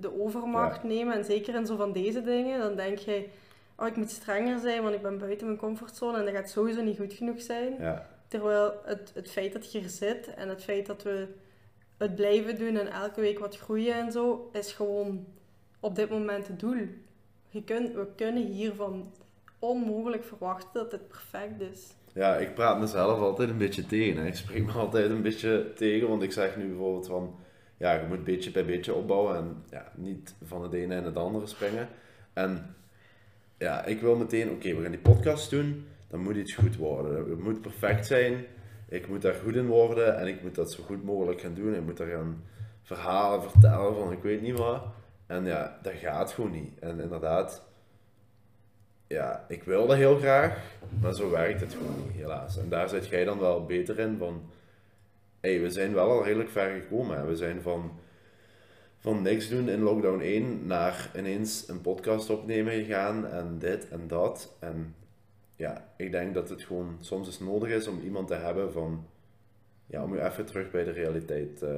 [0.00, 1.14] de overmacht nemen.
[1.14, 3.28] En zeker in zo van deze dingen, dan denk je,
[3.76, 6.82] oh, ik moet strenger zijn, want ik ben buiten mijn comfortzone en dat gaat sowieso
[6.82, 7.76] niet goed genoeg zijn.
[7.78, 11.28] Ja, Terwijl het, het feit dat je er zit en het feit dat we
[11.96, 15.26] het blijven doen en elke week wat groeien en zo, is gewoon
[15.80, 16.86] op dit moment het doel.
[17.48, 19.12] Je kunt, we kunnen hiervan
[19.58, 21.94] onmogelijk verwachten dat het perfect is.
[22.12, 24.20] ja, ik praat mezelf altijd een beetje tegen.
[24.20, 24.26] Hè.
[24.26, 27.34] Ik spreek me altijd een beetje tegen, want ik zeg nu bijvoorbeeld van,
[27.84, 31.16] ja, je moet beetje bij beetje opbouwen en ja, niet van het ene in het
[31.16, 31.88] andere springen.
[32.32, 32.74] En
[33.58, 37.30] ja, ik wil meteen, oké, we gaan die podcast doen, dan moet iets goed worden.
[37.30, 38.44] Het moet perfect zijn.
[38.88, 41.74] ik moet daar goed in worden en ik moet dat zo goed mogelijk gaan doen.
[41.74, 42.44] Ik moet daar gaan
[42.82, 44.82] verhalen vertellen van ik weet niet wat.
[45.26, 46.78] En ja, dat gaat gewoon niet.
[46.78, 47.62] En inderdaad,
[49.06, 50.58] ja, ik wil dat heel graag,
[51.00, 52.58] maar zo werkt het gewoon niet, helaas.
[52.58, 54.42] En daar zit jij dan wel beter in van,
[55.44, 57.16] hey, we zijn wel al redelijk ver gekomen.
[57.16, 57.24] Hè.
[57.26, 57.92] We zijn van,
[58.98, 64.08] van niks doen in lockdown 1 naar ineens een podcast opnemen gegaan en dit en
[64.08, 64.56] dat.
[64.60, 64.94] En
[65.56, 69.06] ja, ik denk dat het gewoon soms eens nodig is om iemand te hebben van,
[69.86, 71.68] ja, om je even terug bij de realiteit eh,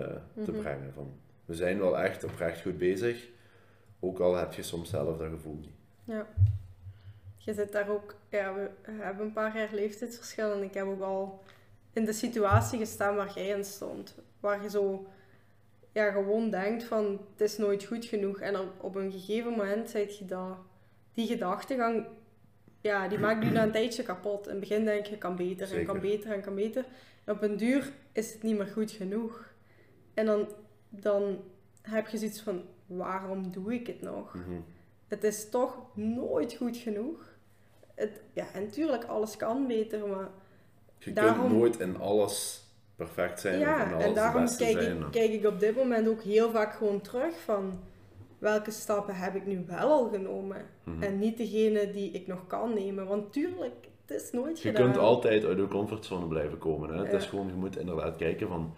[0.44, 0.61] te Mhm.
[0.61, 0.92] brengen.
[0.94, 1.12] Van,
[1.44, 3.29] we zijn wel echt oprecht goed bezig,
[4.00, 5.74] ook al heb je soms zelf dat gevoel niet.
[6.05, 6.26] Ja.
[7.37, 11.02] Je zit daar ook, ja, we hebben een paar jaar leeftijdsverschil en ik heb ook
[11.02, 11.42] al
[11.96, 14.14] in de situatie gestaan waar jij in stond.
[14.40, 15.06] Waar je zo,
[15.92, 18.40] ja, gewoon denkt van, het is nooit goed genoeg.
[18.40, 20.56] En op, op een gegeven moment zit je dat,
[21.12, 22.06] die gedachtegang,
[22.80, 24.46] ja, die maakt je na een tijdje kapot.
[24.46, 26.85] In het begin denk je, kan beter en kan beter en kan beter.
[27.24, 29.52] En op een duur is het niet meer goed genoeg.
[30.14, 30.48] En dan,
[30.88, 31.40] dan
[31.82, 34.35] heb je zoiets van, waarom doe ik het nog?
[34.35, 34.61] Mhm.
[35.09, 37.35] het is toch nooit goed genoeg.
[37.94, 40.28] Het, ja, en natuurlijk, alles kan beter, maar
[41.07, 42.64] Je Daarom- kunt nooit in alles
[42.97, 44.97] perfect zijn of in ja, alles en daarom kijk zijn.
[44.99, 47.81] ik, kijk ik op dit moment ook heel vaak gewoon terug van
[48.38, 51.03] welke stappen heb ik nu wel al genomen Mhm.
[51.03, 53.75] en niet degene die ik nog kan nemen, want tuurlijk,
[54.07, 54.85] het is nooit Je gedaan.
[54.85, 56.88] kunt altijd uit je comfortzone blijven komen.
[56.95, 57.05] Hè?
[57.05, 58.75] Het is gewoon, je moet inderdaad kijken van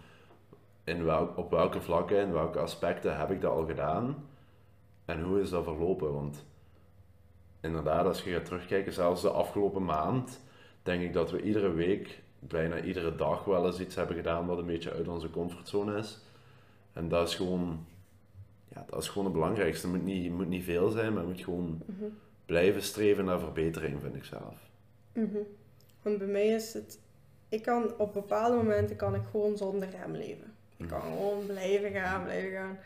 [0.83, 4.25] in welk, op welke vlakken, in welke aspecten heb ik dat al gedaan
[5.05, 6.13] en hoe is dat verlopen.
[6.13, 6.45] Want
[7.61, 10.39] inderdaad, als je gaat terugkijken, zelfs de afgelopen maand,
[10.89, 14.57] denk ik dat we iedere week, bijna iedere dag wel eens iets hebben gedaan wat
[14.57, 16.19] een beetje uit onze comfortzone is.
[16.93, 17.85] En dat is gewoon,
[18.73, 19.87] ja, dat is gewoon het belangrijkste.
[19.87, 22.03] Het moet niet, het moet niet veel zijn, maar het moet gewoon Mhm.
[22.45, 24.55] blijven streven naar verbetering, vind ik zelf.
[25.13, 25.37] Mhm.
[26.01, 26.99] Want bij mij is het,
[27.49, 30.53] ik kan op bepaalde momenten kan ik gewoon zonder rem leven.
[30.77, 32.77] Ik kan gewoon blijven gaan, blijven gaan.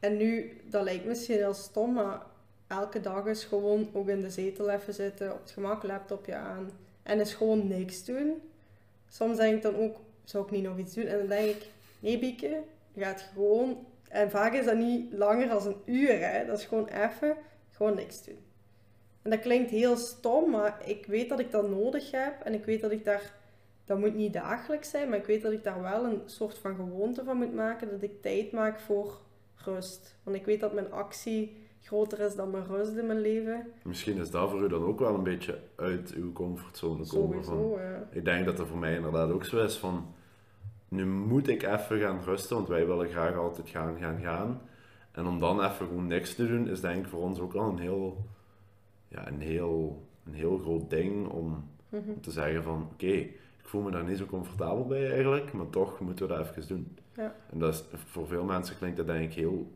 [0.00, 2.20] En nu, dat lijkt misschien heel stom, maar
[2.66, 6.70] elke dag is gewoon ook in de zetel even zitten, op het gemak laptopje aan
[7.06, 8.42] en is gewoon niks doen.
[9.08, 11.06] Soms denk ik dan ook, zou ik niet nog iets doen?
[11.06, 11.66] En dan denk ik,
[12.00, 16.46] nee Bieke, je gaat gewoon, en vaak is dat niet langer dan een uur, hè.
[16.46, 17.36] dat is gewoon even,
[17.70, 18.38] gewoon niks doen.
[19.22, 22.40] En dat klinkt heel stom, maar ik weet dat ik dat nodig heb.
[22.44, 23.32] En ik weet dat ik daar,
[23.84, 26.74] dat moet niet dagelijks zijn, maar ik weet dat ik daar wel een soort van
[26.74, 27.90] gewoonte van moet maken.
[27.90, 29.20] Dat ik tijd maak voor
[29.54, 30.16] rust.
[30.22, 33.66] Want ik weet dat mijn actie groter is dan mijn rust in mijn leven.
[33.82, 37.44] Misschien is dat voor u dan ook wel een beetje uit uw comfortzone komen.
[37.44, 38.08] Van, ja.
[38.10, 40.06] ik denk dat dat voor mij inderdaad ook zo is van,
[40.88, 44.60] nu moet ik even gaan rusten, want wij willen graag altijd gaan, gaan, gaan.
[45.12, 47.68] En om dan even gewoon niks te doen, is denk ik voor ons ook wel
[47.68, 48.16] een heel,
[49.08, 52.10] ja, een heel, een heel groot ding om, Mhm.
[52.10, 55.70] om te zeggen van, oké, ik voel me daar niet zo comfortabel bij eigenlijk, maar
[55.70, 56.96] toch moeten we dat even doen.
[57.14, 57.34] Ja.
[57.52, 59.70] En dat is, voor veel mensen klinkt dat denk ik heel.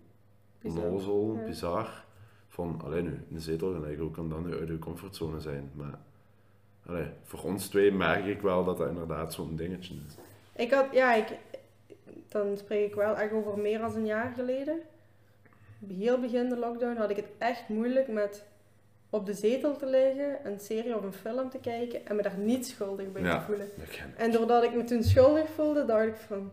[0.63, 1.45] Onnozel, Ja.
[1.47, 2.05] bizar.
[2.49, 5.71] Van, alleen nu, in de zetel liggen, hoe kan dat nu uit je comfortzone zijn?
[5.75, 5.99] Maar
[6.87, 10.15] allee, voor ons twee merk ik wel dat dat inderdaad zo'n dingetje is.
[10.53, 11.27] Ik had, ja, ik,
[12.29, 14.79] dan spreek ik wel echt over meer dan een jaar geleden.
[15.99, 18.45] Heel begin de lockdown had ik het echt moeilijk met
[19.11, 22.39] op de zetel te liggen, een serie of een film te kijken en me daar
[22.39, 23.39] niet schuldig bij Ja.
[23.39, 23.69] te voelen.
[24.17, 26.51] En doordat ik me toen schuldig voelde, dacht ik van,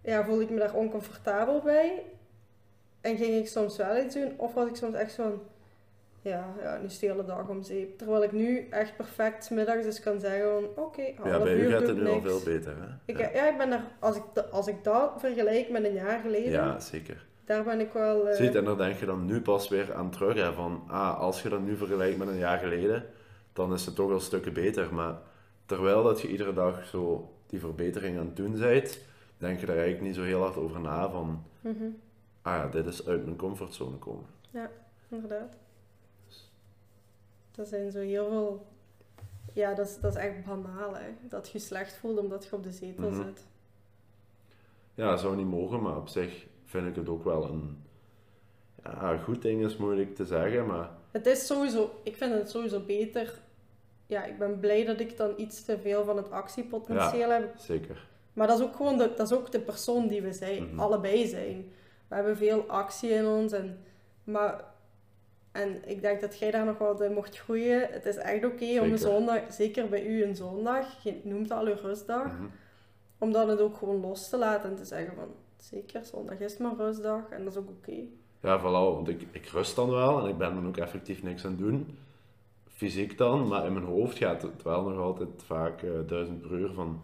[0.00, 2.02] ja, voelde ik me daar oncomfortabel bij.
[3.06, 5.42] En ging ik soms wel iets doen, of was ik soms echt van,
[6.20, 7.98] ja, ja nu is de hele dag om zeep.
[7.98, 11.70] Terwijl ik nu echt perfect middags dus kan zeggen van, oké, Ja, half bij u
[11.70, 12.86] gaat het nu al veel beter, hè?
[13.12, 13.30] Ik, ja.
[13.34, 13.50] ja.
[13.50, 17.26] ik ben daar, als ik, als ik dat vergelijk met een jaar geleden, Ja, zeker.
[17.44, 18.28] daar ben ik wel...
[18.28, 21.20] eh, Ziet, en daar denk je dan nu pas weer aan terug, hè, van, ah,
[21.20, 23.04] als je dat nu vergelijkt met een jaar geleden,
[23.52, 24.94] dan is het toch wel stukken beter.
[24.94, 25.14] Maar
[25.66, 28.98] terwijl dat je iedere dag zo die verbetering aan het doen bent,
[29.38, 31.84] denk je daar eigenlijk niet zo heel hard over na van, mhm,
[32.46, 34.26] ah ja, dit is uit mijn comfortzone komen.
[35.08, 35.56] inderdaad.
[37.50, 38.66] Dat zijn zo heel veel...
[39.52, 41.08] Ja, dat is, dat is echt banaal, hè.
[41.28, 43.22] Dat je slecht voelt omdat je op de zetel Mhm.
[43.24, 43.46] zit.
[44.94, 47.82] Ja, dat zou niet mogen, maar op zich vind ik het ook wel een,
[48.84, 51.90] ja, goed ding is moeilijk te zeggen, maar Het is sowieso...
[52.02, 53.38] Ik vind het sowieso beter...
[54.06, 57.54] Ja, ik ben blij dat ik dan iets te veel van het actiepotentieel heb.
[57.58, 58.06] zeker.
[58.32, 60.66] Maar dat is ook gewoon de, dat is ook de persoon die we zijn.
[60.66, 60.80] Mhm.
[60.80, 61.70] Allebei zijn.
[62.08, 63.52] We hebben veel actie in ons.
[63.52, 63.78] En,
[64.24, 64.64] maar,
[65.52, 67.88] en ik denk dat jij daar nog wat in mocht groeien.
[67.90, 71.66] Het is echt oké om een zondag, zeker bij u een zondag, je noemt al
[71.66, 72.46] uw rustdag, Mhm.
[73.18, 76.56] om dan het ook gewoon los te laten en te zeggen van, zeker, zondag is
[76.56, 77.96] mijn rustdag en dat is ook oké.
[78.40, 81.44] Ja, voilà, want ik, ik rust dan wel en ik ben dan ook effectief niks
[81.44, 81.98] aan het doen.
[82.68, 86.50] Fysiek dan, maar in mijn hoofd gaat het wel nog altijd vaak eh, duizend per
[86.50, 87.02] uur van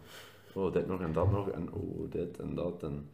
[0.54, 2.82] oh, dit nog en dat nog en oh, dit en dat.
[2.82, 3.08] En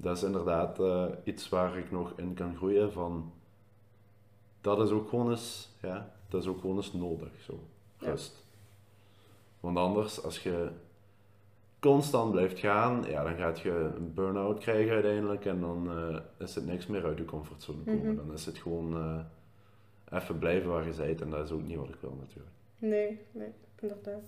[0.00, 3.32] dat is inderdaad eh, iets waar ik nog in kan groeien van,
[4.60, 7.58] dat is ook gewoon eens, ja, dat is ook gewoon eens nodig, zo,
[7.98, 8.08] Ja.
[8.10, 8.44] rust.
[9.60, 10.68] Want anders, als je
[11.80, 16.54] constant blijft gaan, ja, dan gaat je een burn-out krijgen uiteindelijk en dan eh, is
[16.54, 18.06] het niks meer uit je comfortzone komen.
[18.06, 18.16] Mhm.
[18.16, 21.76] Dan is het gewoon eh, even blijven waar je bent en dat is ook niet
[21.76, 22.54] wat ik wil natuurlijk.
[22.78, 24.22] Nee, nee, inderdaad.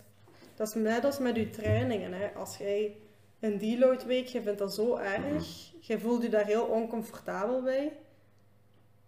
[0.55, 2.13] Dat is net als met je trainingen.
[2.13, 2.35] Hè.
[2.35, 2.97] Als jij
[3.43, 7.93] een deload week, je vindt dat zo erg, je voelt je daar heel oncomfortabel bij.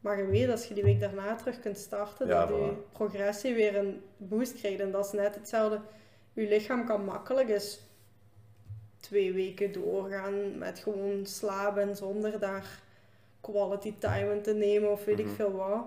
[0.00, 3.54] Maar je weet als je die week daarna terug kunt starten, Ja, dat je progressie
[3.54, 4.80] weer een boost krijgt.
[4.80, 5.80] En dat is net hetzelfde.
[6.32, 7.80] Je lichaam kan makkelijk eens
[9.00, 12.82] twee weken doorgaan met gewoon slapen zonder daar
[13.40, 15.34] quality time in te nemen of weet ik Mhm.
[15.34, 15.84] veel wat.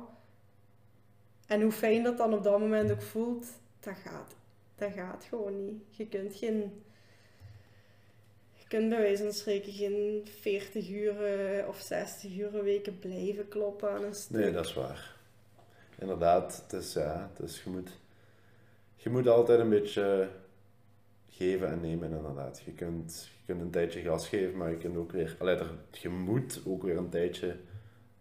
[1.48, 3.46] En hoe fijn dat dan op dat moment ook voelt,
[3.80, 4.36] dat gaat,
[4.76, 5.82] dat gaat gewoon niet.
[5.90, 6.82] Je kunt geen.
[8.68, 11.16] Kunt bij wijze van spreken geen 40 uur
[11.68, 14.38] of 60 uur weken blijven kloppen aan een stuk.
[14.38, 15.16] Nee, dat is waar.
[16.00, 17.90] Inderdaad, het is, ja, het is, je, moet,
[18.96, 20.30] je moet altijd een beetje
[21.30, 22.62] geven en nemen, inderdaad.
[22.66, 25.72] Je kunt, je kunt een tijdje gas geven, maar je kunt ook weer, allee, er,
[25.92, 27.56] je moet ook weer een tijdje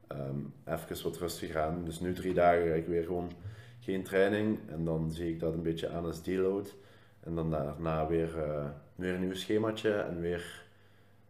[0.06, 1.84] ehm even wat rustiger aan.
[1.84, 3.32] Dus nu drie dagen ga ik weer gewoon
[3.80, 6.74] geen training en dan zie ik dat een beetje aan als deload.
[7.20, 10.64] En dan daarna weer, eh, weer een nieuw schemaatje en weer,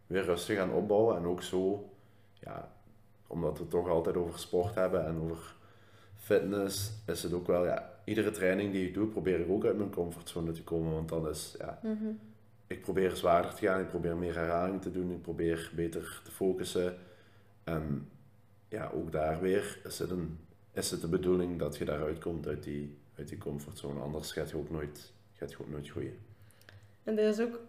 [0.07, 1.17] weer rustig aan opbouwen.
[1.17, 1.89] En ook zo,
[2.33, 2.71] ja,
[3.27, 5.55] omdat we het toch altijd over sport hebben en over
[6.15, 9.77] fitness, is het ook wel, ja, iedere training die ik doe, probeer ik ook uit
[9.77, 10.93] mijn comfortzone te komen.
[10.93, 12.05] Want dan is, ja, Mhm.
[12.67, 16.31] ik probeer zwaarder te gaan, ik probeer meer herhaling te doen, ik probeer beter te
[16.31, 16.97] focussen.
[17.63, 18.09] En
[18.67, 20.39] ja, ook daar weer is het, een,
[20.73, 23.99] is het de bedoeling dat je daaruit komt uit die, uit die comfortzone.
[23.99, 26.17] Anders gaat je ook nooit, gaat je ook nooit groeien.
[27.07, 27.59] En dat is ook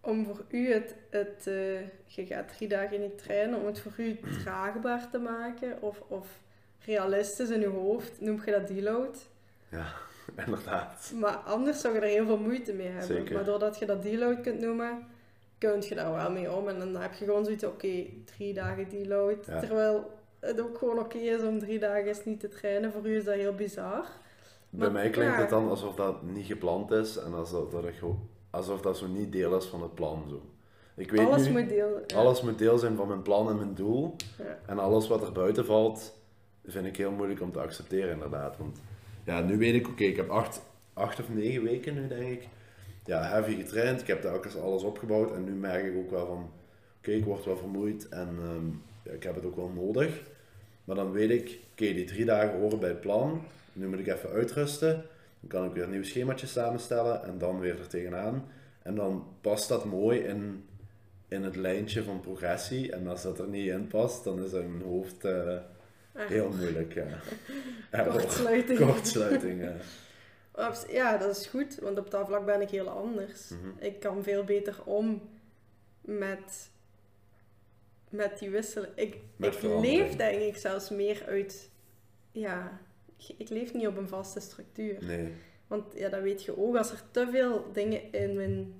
[0.00, 3.92] om voor u het, het eh, je gaat drie dagen niet trainen, om het voor
[3.96, 6.26] u draagbaar te maken of, of
[6.84, 9.28] realistisch in uw hoofd, noem je dat deload.
[9.68, 9.86] Ja,
[10.46, 11.12] inderdaad.
[11.14, 13.16] Maar anders zou je er heel veel moeite mee hebben.
[13.16, 13.34] Zeker.
[13.34, 15.06] Maar doordat je dat deload kunt noemen,
[15.58, 16.68] kun je daar wel mee om.
[16.68, 19.46] En dan heb je gewoon zoiets, oké, drie dagen deload.
[19.46, 19.60] Ja.
[19.60, 22.92] Terwijl het ook gewoon oké is om drie dagen eens niet te trainen.
[22.92, 24.06] Voor u is dat heel bizar.
[24.70, 25.40] Bij Maar mij klinkt ja.
[25.40, 29.06] het dan alsof dat niet gepland is en alsof dat, ik gewoon- alsof dat zo
[29.06, 30.24] niet deel is van het plan.
[30.28, 30.42] Zo.
[30.96, 32.00] Ik weet Alles nu, moet deel.
[32.06, 32.16] ja.
[32.16, 34.16] alles moet deel zijn van mijn plan en mijn doel.
[34.38, 34.58] Ja.
[34.66, 36.14] En alles wat er buiten valt,
[36.64, 38.56] vind ik heel moeilijk om te accepteren, inderdaad.
[38.58, 38.78] Want
[39.24, 42.48] ja, nu weet ik, oké, ik heb acht, acht of negen weken nu, denk ik.
[43.04, 44.00] Ja, heavy getraind.
[44.00, 45.32] Ik heb telkens alles opgebouwd.
[45.34, 46.50] En nu merk ik ook wel van,
[46.98, 48.66] oké, ik word wel vermoeid en ehm,
[49.02, 50.22] ja, ik heb het ook wel nodig.
[50.84, 53.42] Maar dan weet ik, oké, die drie dagen horen bij het plan.
[53.72, 55.04] Nu moet ik even uitrusten.
[55.48, 58.48] Dan kan ik weer nieuwe schemaatjes samenstellen en dan weer er tegenaan.
[58.82, 60.68] En dan past dat mooi in,
[61.28, 62.92] in het lijntje van progressie.
[62.92, 65.54] En als dat er niet in past, dan is dat in mijn hoofd eh,
[66.12, 66.28] Echt.
[66.28, 66.94] heel moeilijk.
[66.94, 67.06] Ja.
[67.90, 68.12] Error.
[68.12, 68.78] Kortsluiting.
[68.78, 69.76] Kortsluiting, ja.
[70.88, 73.48] Ja, dat is goed, want op dat vlak ben ik heel anders.
[73.48, 73.84] Mhm.
[73.84, 75.22] Ik kan veel beter om
[76.00, 76.70] met,
[78.08, 78.92] met die wisseling.
[78.94, 81.70] Ik, Met ik leef denk ik zelfs meer uit...
[82.32, 82.80] Ja,
[83.38, 84.96] ik leef niet op een vaste structuur.
[85.04, 85.32] Nee,
[85.66, 86.76] Want ja, dat weet je ook.
[86.76, 88.74] Als er te veel dingen in mijn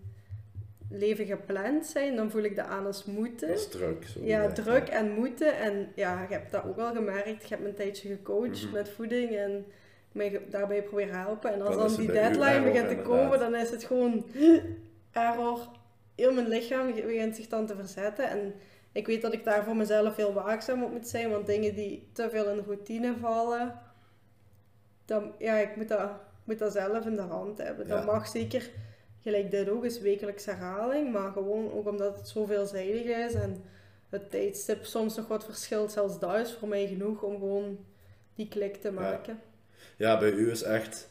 [0.90, 3.48] leven gepland zijn, dan voel ik dat aan als moeten.
[3.48, 4.04] dat is druk.
[4.06, 5.56] Zo Ja, druk en moeten.
[5.58, 7.42] En ja, je hebt dat ook wel gemerkt.
[7.42, 8.72] Je hebt me een tijdje gecoacht Mhm.
[8.72, 9.66] met voeding en
[10.12, 11.52] mij daarbij proberen helpen.
[11.52, 14.26] En als is dan die de- deadline begint te komen, dan is het gewoon
[15.12, 15.68] error.
[16.14, 18.28] Heel mijn lichaam begint zich dan te verzetten.
[18.28, 18.54] En
[18.92, 21.30] ik weet dat ik daar voor mezelf heel waakzaam op moet zijn.
[21.30, 23.74] Want dingen die te veel in routine vallen,
[25.06, 26.10] dan, ja, ik moet dat,
[26.44, 27.88] moet dat zelf in de hand hebben.
[27.88, 28.04] Dat Ja.
[28.04, 28.70] mag zeker,
[29.22, 31.12] gelijk dit ook, is wekelijks herhaling.
[31.12, 33.56] Maar gewoon ook omdat het zo veelzijdig is en
[34.08, 35.92] het tijdstip soms nog wat verschilt.
[35.92, 37.78] Zelfs dat is voor mij genoeg om gewoon
[38.34, 39.40] die klik te maken.
[39.96, 41.08] Ja, bij u is echt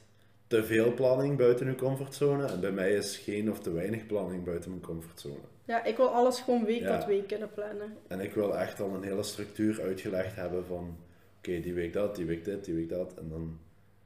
[0.47, 2.45] te veel planning buiten uw comfortzone.
[2.45, 5.39] En bij mij is geen of te weinig planning buiten mijn comfortzone.
[5.65, 6.97] Ja, ik wil alles gewoon week Ja.
[6.97, 7.97] tot week kunnen plannen.
[8.07, 10.97] En ik wil echt al een hele structuur uitgelegd hebben van...
[11.37, 13.13] Oké, die week dat, die week dit, die week dat.
[13.13, 13.59] En dan...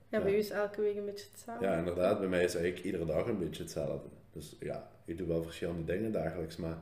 [0.10, 1.66] Ja, bij u is elke week een beetje hetzelfde.
[1.66, 2.20] Ja, inderdaad.
[2.20, 4.10] Bij mij is eigenlijk iedere dag een beetje hetzelfde.
[4.32, 6.58] Dus ja, ik doe wel verschillende dingen dagelijks.
[6.58, 6.78] Maar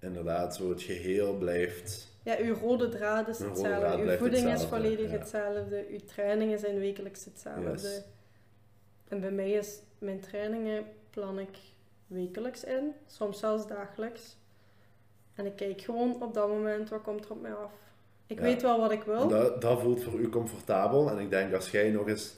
[0.00, 2.14] inderdaad, zo het geheel blijft...
[2.22, 3.78] Ja, uw rode draad is hetzelfde.
[3.80, 5.18] draad uw voeding is volledig ja.
[5.18, 5.86] hetzelfde.
[5.90, 7.70] Uw trainingen zijn wekelijks hetzelfde.
[7.70, 8.02] Yes.
[9.08, 11.58] En bij mij is mijn trainingen plan ik
[12.06, 14.36] wekelijks in, soms zelfs dagelijks.
[15.34, 17.72] En ik kijk gewoon op dat moment wat komt er op mij af.
[18.26, 18.42] Ik Ja.
[18.42, 19.28] weet wel wat ik wil.
[19.28, 21.10] Dat, dat voelt voor u comfortabel.
[21.10, 22.36] En ik denk als jij nog eens,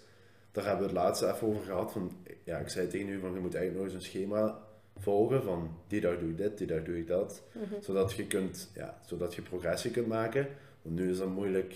[0.53, 1.92] daar hebben we het laatste even over gehad.
[1.92, 2.12] Van,
[2.44, 4.59] ja, ik zei tegen u van je moet eigenlijk nog eens een schema
[4.98, 7.42] volgen van die dag doe ik dit, die dag doe ik dat.
[7.53, 7.81] Mhm.
[7.81, 10.46] Zodat je, kunt, ja, zodat je progressie kunt maken.
[10.83, 11.74] Want nu is dat moeilijk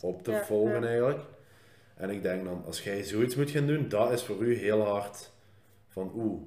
[0.00, 0.86] op te Ja, volgen ja.
[0.86, 1.20] eigenlijk.
[1.96, 4.80] En ik denk dan, als jij zoiets moet gaan doen, dat is voor u heel
[4.80, 5.30] hard
[5.88, 6.40] van oeh,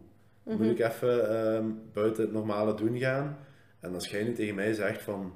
[0.44, 0.58] Mhm.
[0.64, 3.38] moet ik even ehm, buiten het normale doen gaan.
[3.80, 5.34] En als jij nu tegen mij zegt van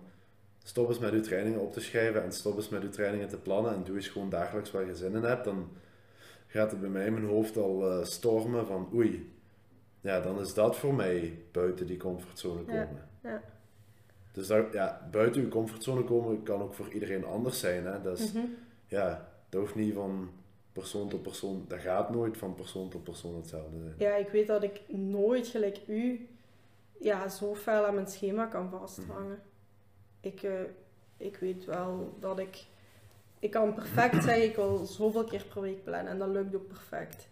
[0.63, 3.37] stop eens met uw trainingen op te schrijven en stop eens met uw trainingen te
[3.37, 5.67] plannen en doe eens gewoon dagelijks waar je zin in hebt, dan
[6.47, 9.31] gaat het bij mij in mijn hoofd al eh, stormen van oei,
[10.01, 13.07] ja, dan is dat voor mij buiten die comfortzone Ja, komen.
[13.23, 13.41] ja.
[14.31, 17.85] Dus dat, ja, buiten uw comfortzone komen kan ook voor iedereen anders zijn.
[17.85, 18.01] Hè?
[18.01, 18.45] Dat, is, Mhm.
[18.87, 20.29] ja, dat hoeft niet van
[20.73, 23.93] persoon tot persoon, dat gaat nooit van persoon tot persoon hetzelfde zijn.
[23.97, 26.27] Ja, ik weet dat ik nooit gelijk u
[26.99, 29.39] ja, zo fel aan mijn schema kan vasthangen.
[30.21, 30.51] Ik, eh,
[31.17, 32.65] ik weet wel dat ik...
[33.39, 36.67] Ik kan perfect zeggen, ik wil zoveel keer per week plannen en dat lukt ook
[36.67, 37.27] perfect.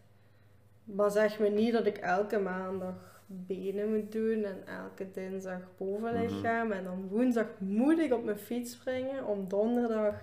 [0.83, 6.71] Maar zeg me niet dat ik elke maandag benen moet doen en elke dinsdag bovenlichaam.
[6.71, 10.13] En dan woensdag moet ik op mijn fiets springen om donderdag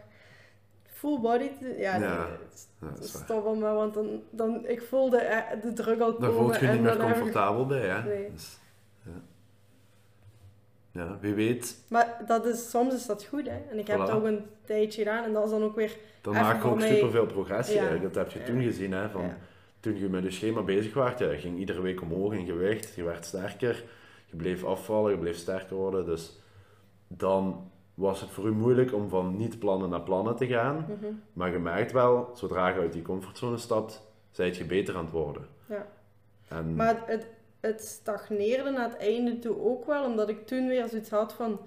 [0.85, 1.75] full body te...
[1.79, 3.23] Ja, Ja, het- Ja, dat is waar.
[3.25, 6.21] Stop al maar, want dan, dan ik voel de, eh, de druk al komen.
[6.21, 7.87] Daar voelt je en niet meer dan heb ik- comfortabel bij.
[7.89, 8.03] Hè?
[8.03, 8.31] Nee.
[8.31, 8.59] Dus,
[10.95, 11.19] ja.
[11.21, 13.59] wie weet, Maar dat is, soms is dat goed, hè.
[13.71, 14.01] En ik heb Voilà.
[14.03, 15.97] het ook een tijdje gedaan en dat is dan ook weer...
[16.21, 17.75] dan maak je ook mij- superveel progressie.
[17.75, 17.81] Ja.
[17.81, 18.15] eigenlijk.
[18.15, 18.93] Dat heb je toen gezien.
[18.93, 19.11] Hè?
[19.11, 19.37] Van, Ja.
[19.81, 22.95] Toen je met je schema bezig was, ja, je ging iedere week omhoog in gewicht.
[22.95, 23.85] Je werd sterker.
[24.27, 26.07] Je bleef afvallen, je bleef sterker worden.
[26.07, 26.39] Dus
[27.09, 30.77] dan was het voor u moeilijk om van niet plannen naar plannen te gaan.
[30.77, 31.13] Mhm.
[31.33, 35.13] Maar je merkt wel, zodra je uit die comfortzone stapt, zijt je beter aan het
[35.13, 35.47] worden.
[35.69, 35.87] Ja.
[36.49, 37.27] En, Maar het,
[37.67, 41.61] het, stagneerde na het einde toe ook wel, omdat ik toen weer zoiets had van...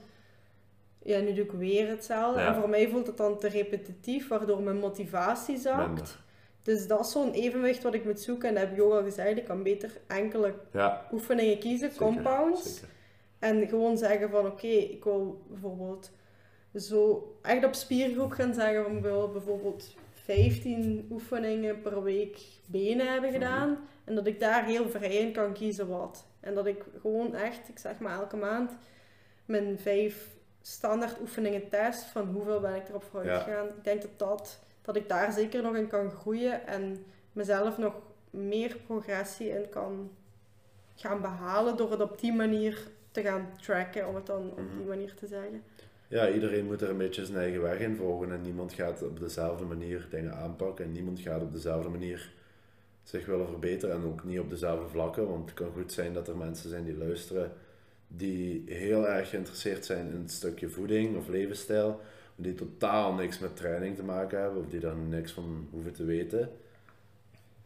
[1.04, 2.40] Ja, nu doe ik weer hetzelfde.
[2.42, 2.48] Ja.
[2.48, 5.88] En voor mij voelt het dan te repetitief, waardoor mijn motivatie zakt.
[5.88, 6.20] minder.
[6.62, 8.48] Dus dat is zo'n evenwicht wat ik moet zoeken.
[8.50, 12.06] En dat heb je ook al gezegd, ik kan beter enkele Ja, oefeningen kiezen, zeker,
[12.06, 12.74] compounds.
[12.74, 12.88] zeker.
[13.40, 16.12] En gewoon zeggen van oké, ik wil bijvoorbeeld
[16.76, 19.96] zo echt op spiergroep gaan zeggen van ik wil bijvoorbeeld
[20.32, 23.40] 15 oefeningen per week benen hebben Mhm.
[23.40, 23.78] gedaan.
[24.04, 26.26] En dat ik daar heel vrij in kan kiezen wat.
[26.40, 28.72] En dat ik gewoon echt, ik zeg maar elke maand,
[29.46, 30.28] mijn vijf
[30.62, 33.40] standaard oefeningen test van hoeveel ben ik erop vooruit Ja.
[33.44, 33.68] gegaan.
[33.68, 37.94] Ik denk dat, dat, dat ik daar zeker nog in kan groeien en mezelf nog
[38.30, 40.12] meer progressie in kan
[40.96, 44.66] gaan behalen door het op die manier te gaan tracken, om het dan op die
[44.80, 44.88] Mhm.
[44.88, 45.64] manier te zeggen.
[46.08, 49.20] Ja, iedereen moet er een beetje zijn eigen weg in volgen en niemand gaat op
[49.20, 52.32] dezelfde manier dingen aanpakken en niemand gaat op dezelfde manier
[53.04, 56.28] zich willen verbeteren en ook niet op dezelfde vlakken, want het kan goed zijn dat
[56.28, 57.52] er mensen zijn die luisteren
[58.08, 62.02] die heel erg geïnteresseerd zijn in het stukje voeding of levensstijl,
[62.36, 66.04] die totaal niks met training te maken hebben of die daar niks van hoeven te
[66.04, 66.50] weten.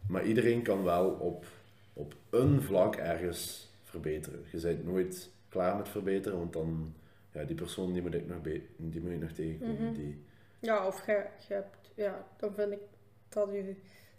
[0.07, 1.45] Maar iedereen kan wel op,
[1.93, 4.39] op een vlak ergens verbeteren.
[4.51, 6.93] Je bent nooit klaar met verbeteren, want dan
[7.33, 9.83] ja, die persoon die moet ik nog, be- die moet ik nog tegenkomen.
[9.83, 9.93] Mhm.
[9.93, 10.23] Die,
[10.59, 12.79] Ja, of je, je hebt, ja, dan vind ik
[13.29, 13.75] dat je,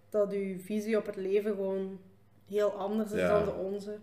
[0.09, 2.01] dat je visie op het leven gewoon
[2.49, 3.29] heel anders is Ja.
[3.39, 3.99] dan de onze.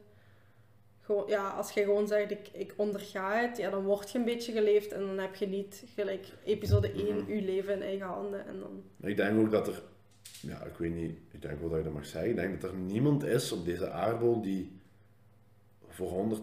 [1.02, 4.26] Gewoon, ja, als je gewoon zegt, ik, ik onderga het, ja, dan word je een
[4.26, 7.32] beetje geleefd en dan heb je niet gelijk episode 1, Mhm.
[7.34, 8.48] je leven in eigen handen.
[8.48, 9.82] En dan, ik denk ook dat er,
[10.41, 12.72] ja, ik weet niet, ik denk wel dat je dat mag zeggen, ik denk dat
[12.72, 14.79] er niemand is op deze aardbol die
[16.07, 16.38] voor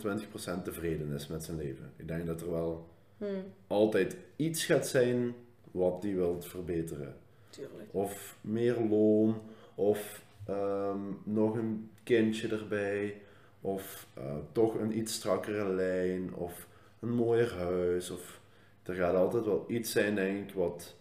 [0.59, 1.91] 120% tevreden is met zijn leven.
[1.97, 2.89] Ik denk dat er wel
[3.19, 5.35] hmm, altijd iets gaat zijn
[5.71, 7.15] wat die wilt verbeteren.
[7.51, 7.89] tuurlijk.
[7.91, 9.41] Of meer loon,
[9.75, 13.21] of ehm, nog een kindje erbij,
[13.61, 16.67] of eh, toch een iets strakkere lijn, of
[17.01, 18.11] een mooier huis.
[18.11, 18.41] Of,
[18.83, 20.95] er gaat altijd wel iets zijn, denk ik, wat,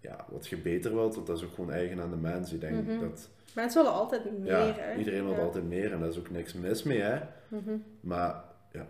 [0.00, 2.52] ja, wat je beter wilt, want dat is ook gewoon eigen aan de mens.
[2.52, 3.00] Ik denk Mhm.
[3.00, 4.98] dat Mensen willen altijd meer, ja, hè.
[4.98, 5.40] iedereen wil Ja.
[5.42, 7.18] altijd meer en daar is ook niks mis mee, hè.
[7.48, 7.76] Mhm.
[8.00, 8.86] Maar ja,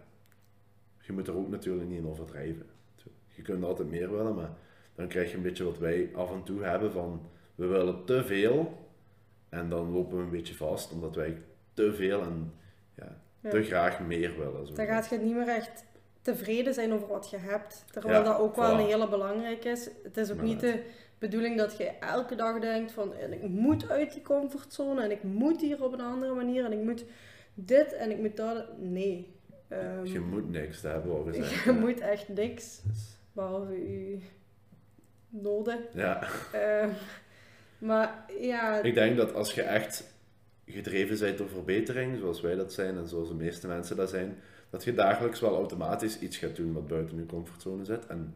[1.01, 2.67] je moet er ook natuurlijk niet in overdrijven.
[3.35, 4.51] Je kunt altijd meer willen, maar
[4.95, 7.23] dan krijg je een beetje wat wij af en toe hebben van
[7.55, 8.89] we willen te veel
[9.49, 11.43] en dan lopen we een beetje vast omdat wij
[11.75, 12.53] te veel en
[12.95, 13.51] ja, Ja.
[13.51, 14.67] te graag meer willen.
[14.67, 14.75] Zo.
[14.75, 15.85] Dan gaat je niet meer echt
[16.23, 17.85] tevreden zijn over wat je hebt.
[17.91, 19.91] Terwijl dat ook wel een hele belangrijk is.
[20.03, 20.83] Het is ook niet de
[21.21, 25.23] bedoeling dat je elke dag denkt van en ik moet uit die comfortzone en ik
[25.23, 27.05] moet hier op een andere manier en ik moet
[27.55, 28.79] dit en ik moet dat.
[28.79, 29.35] Nee.
[29.69, 31.65] Ehm, Je moet niks, dat hebben we al gezegd.
[31.65, 31.79] je ja.
[31.79, 34.19] moet echt niks, Dus, behalve je
[35.29, 35.79] noden.
[35.95, 36.89] ja, Ehm,
[37.79, 40.15] maar ja, ik denk dat als je echt
[40.67, 44.39] gedreven bent door verbetering, zoals wij dat zijn en zoals de meeste mensen dat zijn,
[44.71, 48.07] dat je dagelijks wel automatisch iets gaat doen wat buiten je comfortzone zit.
[48.07, 48.35] En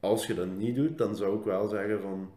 [0.00, 2.30] als je dat niet doet, dan zou ik wel zeggen van,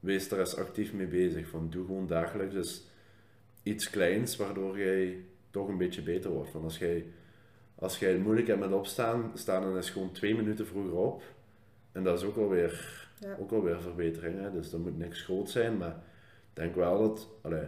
[0.00, 1.48] wees er eens actief mee bezig.
[1.48, 2.86] Van, doe gewoon dagelijks dus
[3.62, 6.52] iets kleins, waardoor jij toch een beetje beter wordt.
[6.52, 7.04] Want als jij,
[7.74, 11.22] als jij het moeilijk hebt met opstaan, staan dan is gewoon twee minuten vroeger op.
[11.92, 13.36] En dat is ook alweer, Ja.
[13.40, 14.40] ook alweer verbetering.
[14.40, 14.52] Hè?
[14.52, 15.96] Dus dat moet niks groot zijn, maar
[16.50, 17.66] ik denk wel dat, allee,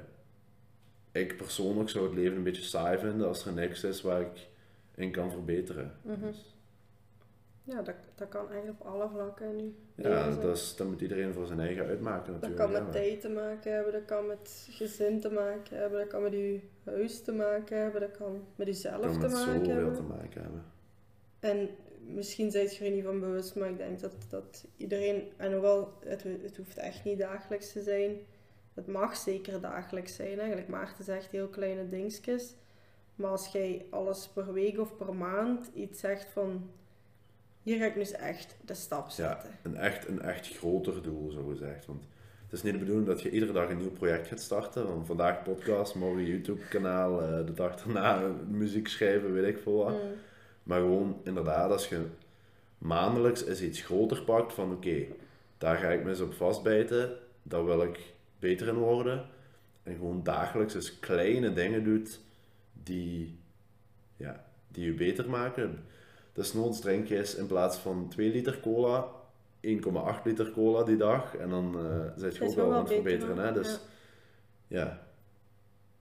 [1.12, 4.46] ik persoonlijk zou het leven een beetje saai vinden als er niks is waar ik
[4.94, 5.92] in kan verbeteren.
[6.02, 6.20] Mhm.
[6.20, 6.54] Dus,
[7.68, 9.74] Ja, dat, dat kan eigenlijk op alle vlakken nu.
[9.94, 12.70] ja, dat, is, dat moet iedereen voor zijn eigen uitmaken Dat natuurlijk.
[12.70, 16.08] kan hè, met tijd te maken hebben, dat kan met gezin te maken hebben, dat
[16.08, 19.64] kan met je huis te maken hebben, dat kan met jezelf kan te met maken
[19.64, 19.94] zoveel hebben.
[19.94, 20.64] te maken hebben.
[21.40, 21.68] En
[22.14, 25.92] misschien zijt je er niet van bewust, maar ik denk dat, dat iedereen, en hoewel
[26.04, 28.16] het, het hoeft echt niet dagelijks te zijn,
[28.74, 30.38] het mag zeker dagelijks zijn.
[30.38, 32.54] Eigenlijk Maarten zegt heel kleine dingetjes.
[33.14, 36.70] Maar als jij alles per week of per maand iets zegt van,
[37.68, 39.50] hier ga ik nu eens echt de stap Ja, zetten.
[39.62, 41.86] een echt, een echt groter doel, zo gezegd.
[41.86, 42.04] Want
[42.42, 44.86] het is niet de bedoeling dat je iedere dag een nieuw project gaat starten.
[44.86, 49.92] Van vandaag podcast, morgen YouTube-kanaal, eh, de dag daarna muziek schrijven, weet ik veel wat.
[49.92, 50.10] Mm.
[50.62, 52.06] Maar gewoon inderdaad, als je
[52.78, 55.04] maandelijks eens iets groter pakt van oké,
[55.58, 59.26] daar ga ik me eens op vastbijten, daar wil ik beter in worden.
[59.82, 62.20] En gewoon dagelijks eens kleine dingen doet
[62.72, 63.38] die,
[64.16, 65.84] ja, die je beter maken.
[66.38, 69.08] Dus noods drink je eens in plaats van 2 liter cola,
[69.66, 71.36] 1,8 liter cola die dag.
[71.36, 73.38] En dan eh zit je Dat ook wel aan het beter, verbeteren.
[73.38, 73.52] Hè?
[73.52, 73.80] Dus
[74.66, 75.06] ja,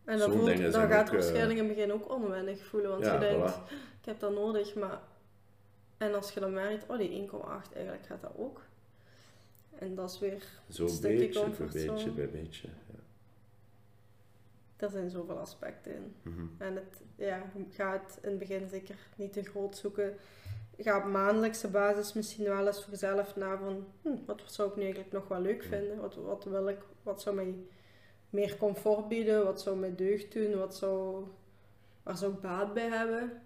[0.06, 2.90] En dan, Zo'n voelt, dan gaat het eh, waarschijnlijk in het begin ook onwennig voelen.
[2.90, 3.72] Want Ja, je denkt, voilà.
[4.00, 5.00] ik heb dat nodig, maar...
[5.98, 8.62] En als je dan merkt, oh die 1,8, eigenlijk gaat dat ook.
[9.80, 10.44] En dat is weer...
[10.70, 11.94] zo Stukje beetje bij comfortzone.
[11.94, 12.68] beetje bij beetje.
[12.68, 13.00] Ja.
[14.78, 16.16] Er zijn zoveel aspecten in.
[16.22, 16.46] Mhm.
[16.58, 20.16] En het, ja, je gaat in het begin zeker niet te groot zoeken.
[20.78, 23.88] Ga op maandelijkse basis misschien wel eens voor jezelf na van...
[24.02, 26.00] Hm, wat zou ik nu eigenlijk nog wel leuk vinden?
[26.00, 26.80] Wat, wat wil ik?
[27.04, 27.56] Wat zou mij
[28.30, 29.44] meer comfort bieden?
[29.44, 30.58] Wat zou mij deugd doen?
[30.58, 31.26] Wat zou...
[32.04, 33.42] Waar zou ik baat bij hebben?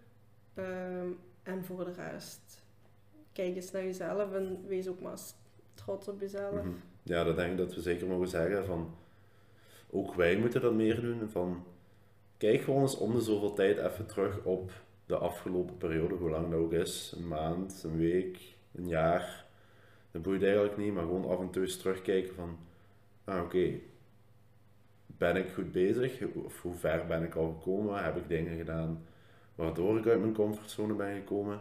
[0.53, 1.07] Ehm,
[1.43, 2.59] en voor de rest...
[3.32, 5.19] Kijk eens naar jezelf en wees ook maar
[5.73, 6.63] trots op jezelf.
[6.63, 6.69] Mhm.
[7.03, 8.95] Ja, dat denk ik dat we zeker mogen zeggen van
[9.92, 11.30] ook wij moeten dat meer doen.
[11.30, 11.64] Van
[12.38, 14.72] kijk gewoon eens om de zoveel tijd even terug op
[15.06, 17.14] de afgelopen periode, hoe lang dat ook is.
[17.18, 18.39] Een maand, een week,
[18.76, 19.46] een jaar.
[20.12, 22.58] Dat boeit eigenlijk niet, maar gewoon af en toe eens terugkijken van
[23.24, 23.74] ah oké,
[25.06, 26.22] ben ik goed bezig?
[26.34, 28.04] Of hoe ver ben ik al gekomen?
[28.04, 29.06] Heb ik dingen gedaan
[29.56, 31.60] waardoor ik uit mijn comfortzone ben gekomen?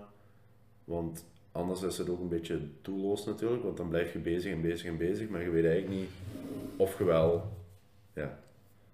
[0.84, 4.60] Want Anders is het ook een beetje doelloos natuurlijk, want dan blijf je bezig en
[4.60, 6.10] bezig en bezig, maar je weet eigenlijk niet
[6.76, 7.48] of je wel,
[8.20, 8.38] ja,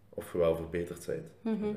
[0.09, 1.27] of je wel verbeterd bent.
[1.59, 1.75] Mhm.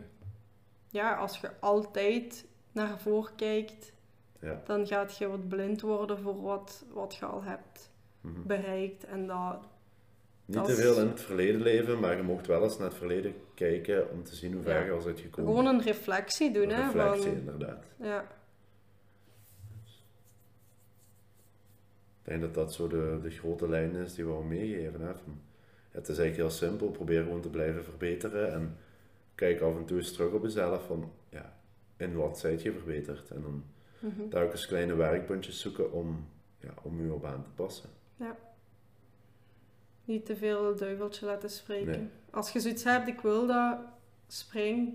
[0.89, 3.93] Ja, als je altijd naar voren kijkt,
[4.39, 4.61] Ja.
[4.65, 7.91] dan gaat je wat blind worden voor wat, wat je al hebt
[8.21, 8.41] Mhm.
[8.47, 9.03] bereikt.
[9.05, 9.67] En dat,
[10.45, 13.33] Niet te veel in het verleden leven, maar je mocht wel eens naar het verleden
[13.53, 14.85] kijken om te zien hoe ver Ja.
[14.85, 15.49] je al bent gekomen.
[15.55, 16.83] gewoon een reflectie doen, Een hè.
[16.83, 17.83] reflectie, Van, inderdaad.
[17.99, 18.21] ja.
[22.23, 25.01] Ik denk dat dat zo de, de grote lijn is die we wel meegeven.
[25.01, 25.15] Hè?
[25.15, 25.41] Van,
[25.91, 28.77] het is eigenlijk heel simpel, probeer gewoon te blijven verbeteren en
[29.35, 31.53] kijk af en toe eens terug op jezelf van, ja,
[31.97, 33.29] in wat zijt je verbeterd?
[33.31, 33.63] En dan
[33.99, 34.29] Mhm.
[34.29, 36.27] telkens kleine werkpuntjes zoeken om,
[36.59, 37.89] ja, om je op aan te passen.
[40.05, 41.91] Niet te veel duiveltje laten spreken.
[41.91, 42.07] Nee.
[42.31, 43.77] Als je zoiets hebt, ik wil dat,
[44.27, 44.93] spring.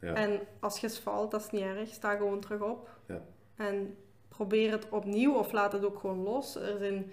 [0.00, 0.14] Ja.
[0.14, 1.88] En als je eens valt, dat is niet erg.
[1.88, 2.88] Sta gewoon terug op.
[3.06, 3.22] Ja.
[3.56, 3.96] En
[4.28, 6.56] probeer het opnieuw of laat het ook gewoon los.
[6.56, 7.10] Er zijn,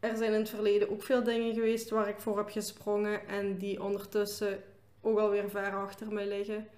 [0.00, 3.58] er zijn in het verleden ook veel dingen geweest waar ik voor heb gesprongen en
[3.58, 4.62] die ondertussen
[5.00, 6.68] ook alweer ver achter mij liggen.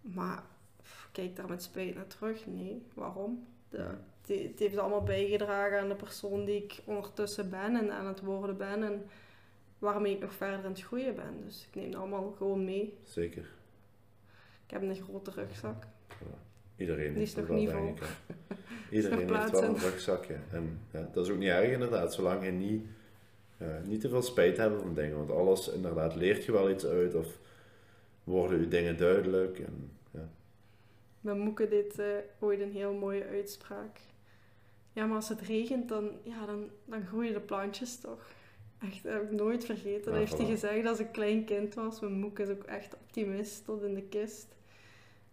[0.00, 0.42] Maar
[0.82, 2.46] pff, kijk daar met spijt naar terug.
[2.46, 3.46] Nee, waarom?
[3.68, 4.00] De, Ja.
[4.34, 8.56] het, heeft allemaal bijgedragen aan de persoon die ik ondertussen ben en aan het worden
[8.56, 8.82] ben.
[8.82, 9.06] En
[9.78, 11.40] waarmee ik nog verder aan het groeien ben.
[11.44, 12.98] Dus ik neem het allemaal gewoon mee.
[13.04, 13.48] Zeker.
[14.64, 15.86] Ik heb een grote rugzak.
[16.84, 18.06] Iedereen heeft nog wel, denk ik.
[18.90, 20.36] Iedereen heeft wel een rugzakje.
[20.50, 22.86] En ja, dat is ook niet erg inderdaad, zolang je niet,
[23.58, 25.16] eh, niet te veel spijt hebt van dingen.
[25.16, 27.38] Want alles inderdaad leert je wel iets uit of
[28.24, 29.58] worden je dingen duidelijk.
[29.58, 30.28] En, ja.
[31.20, 32.06] Mijn moeke deed eh,
[32.38, 34.00] ooit een heel mooie uitspraak.
[34.92, 38.28] Ja, maar als het regent, dan, ja, dan, dan groeien de plantjes toch.
[38.82, 40.04] Echt, dat heb ik nooit vergeten.
[40.04, 42.00] Dat Ja, heeft hij gezegd als ik klein kind was.
[42.00, 44.46] Mijn moeke is ook echt optimist tot in de kist.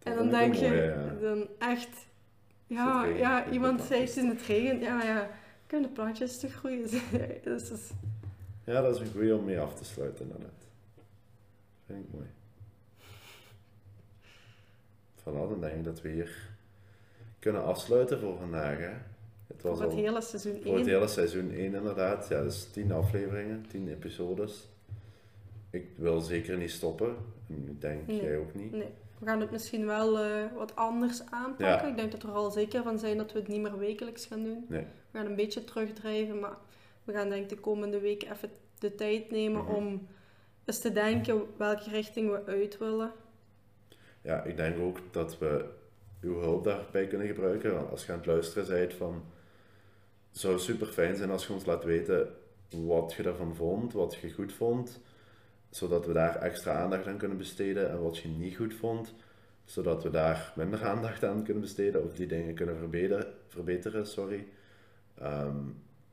[0.03, 1.13] En dan denk je, ja.
[1.21, 1.89] dan echt...
[2.67, 4.81] Ja, ja iemand zei het in het regent.
[4.81, 5.29] Ja, ja,
[5.67, 6.87] kunnen plantjes toch groeien?
[7.43, 7.91] dus is-
[8.63, 10.65] ja, dat is een goede om mee af te sluiten inderdaad.
[11.85, 12.25] Vind ik mooi.
[15.19, 16.49] Voilà, dan denk ik dat we hier
[17.39, 18.77] kunnen afsluiten voor vandaag.
[18.77, 18.91] Hè.
[19.47, 20.95] Het was voor het al- hele seizoen Voor het 1.
[20.95, 22.27] hele seizoen 1 inderdaad.
[22.27, 24.67] Ja, dus 10 afleveringen, 10 episodes.
[25.69, 27.15] Ik wil zeker niet stoppen.
[27.49, 28.21] En ik denk Nee.
[28.21, 28.71] jij ook niet.
[28.71, 28.89] Nee.
[29.19, 31.65] We gaan het misschien wel eh, wat anders aanpakken.
[31.65, 31.85] Ja.
[31.87, 34.25] Ik denk dat we er al zeker van zijn dat we het niet meer wekelijks
[34.25, 34.65] gaan doen.
[34.67, 34.85] Nee.
[35.11, 36.57] We gaan een beetje terugdrijven, maar
[37.03, 38.49] we gaan denk ik de komende week even
[38.79, 39.73] de tijd nemen Mhm.
[39.73, 40.07] om
[40.65, 43.11] eens te denken welke richting we uit willen.
[44.21, 45.65] Ja, ik denk ook dat we
[46.21, 47.73] uw hulp daarbij kunnen gebruiken.
[47.73, 49.23] Want Als je aan het luisteren bent van...
[50.31, 52.35] Het zou super fijn zijn als je ons laat weten
[52.69, 54.99] wat je daarvan vond, wat je goed vond.
[55.77, 57.89] Zodat we daar extra aandacht aan kunnen besteden.
[57.89, 59.13] En wat je niet goed vond,
[59.65, 62.03] zodat we daar minder aandacht aan kunnen besteden.
[62.03, 64.47] Of die dingen kunnen verbeteren, verbeteren sorry.
[65.19, 65.57] Ehm,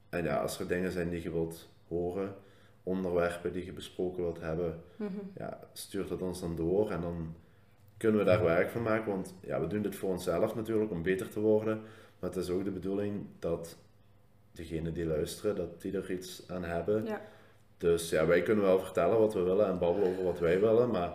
[0.08, 2.34] en ja, als er dingen zijn die je wilt horen,
[2.82, 5.18] onderwerpen die je besproken wilt hebben, Mhm.
[5.36, 7.34] ja, stuur dat ons dan door en dan
[7.96, 9.10] kunnen we daar werk van maken.
[9.12, 11.80] Want ja, we doen dit voor onszelf natuurlijk om beter te worden.
[12.18, 13.76] Maar het is ook de bedoeling dat
[14.52, 17.04] degenen die luisteren, dat die er iets aan hebben.
[17.04, 17.20] Ja.
[17.84, 20.90] Dus ja, wij kunnen wel vertellen wat we willen en babbelen over wat wij willen.
[20.90, 21.12] Maar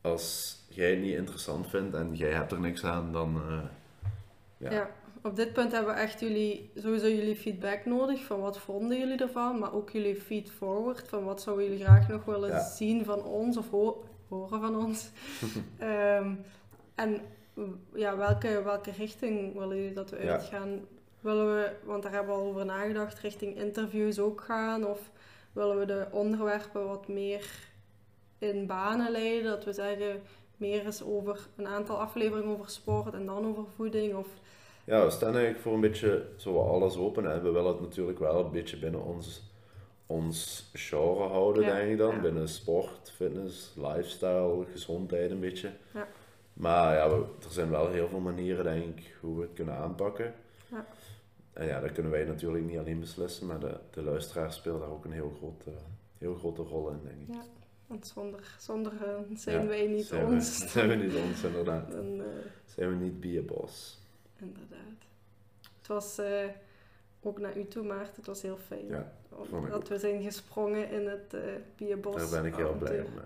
[0.00, 3.58] als jij het niet interessant vindt en jij hebt er niks aan, dan eh,
[4.56, 4.70] Ja.
[4.72, 4.90] Ja.
[5.22, 9.18] op dit punt hebben we echt jullie, sowieso jullie feedback nodig van wat vonden jullie
[9.18, 12.60] ervan, maar ook jullie feed forward van wat zouden jullie graag nog willen Ja.
[12.68, 15.10] zien van ons of ho- horen van ons.
[15.78, 16.34] Ehm,
[16.94, 17.20] en
[17.94, 20.32] ja, welke, welke richting willen jullie dat we Ja.
[20.32, 20.80] uitgaan?
[21.20, 24.86] Willen we, want daar hebben we al over nagedacht, richting interviews ook gaan?
[24.86, 25.10] Of
[25.58, 27.46] willen we de onderwerpen wat meer
[28.38, 29.50] in banen leiden?
[29.50, 30.20] Dat we zeggen,
[30.56, 34.14] meer eens over een aantal afleveringen over sport en dan over voeding?
[34.14, 34.26] Of
[34.84, 37.32] Ja, we staan eigenlijk voor een beetje zo alles open.
[37.32, 39.42] En we willen het natuurlijk wel een beetje binnen ons,
[40.06, 42.14] ons genre houden, Ja, denk ik dan.
[42.14, 42.20] ja.
[42.20, 45.70] Binnen sport, fitness, lifestyle, gezondheid een beetje.
[45.94, 46.08] Ja.
[46.52, 49.74] Maar ja, we- er zijn wel heel veel manieren, denk ik, hoe we het kunnen
[49.74, 50.34] aanpakken.
[50.70, 50.86] Ja.
[51.58, 54.90] En ja, dat kunnen wij natuurlijk niet alleen beslissen, maar de, de luisteraar speelt daar
[54.90, 55.72] ook een heel, groot, eh,
[56.18, 57.34] heel grote rol in, denk ik.
[57.34, 57.42] Ja,
[57.86, 60.58] want zonder, zonder hen zijn Ja, wij niet zijn we- ons.
[60.72, 61.90] zijn we niet ons, inderdaad.
[61.92, 62.26] Dan, eh,
[62.64, 63.98] Zijn we niet boss.
[64.36, 64.78] inderdaad.
[65.78, 66.44] Het was eh,
[67.20, 68.14] ook naar u toe, Maarten.
[68.16, 68.86] Het was heel fijn.
[68.86, 69.12] Ja,
[69.68, 71.40] dat we zijn gesprongen in het uh,
[71.76, 72.16] Bierbos.
[72.30, 73.06] Daar ben ik heel blij om.
[73.18, 73.22] eh.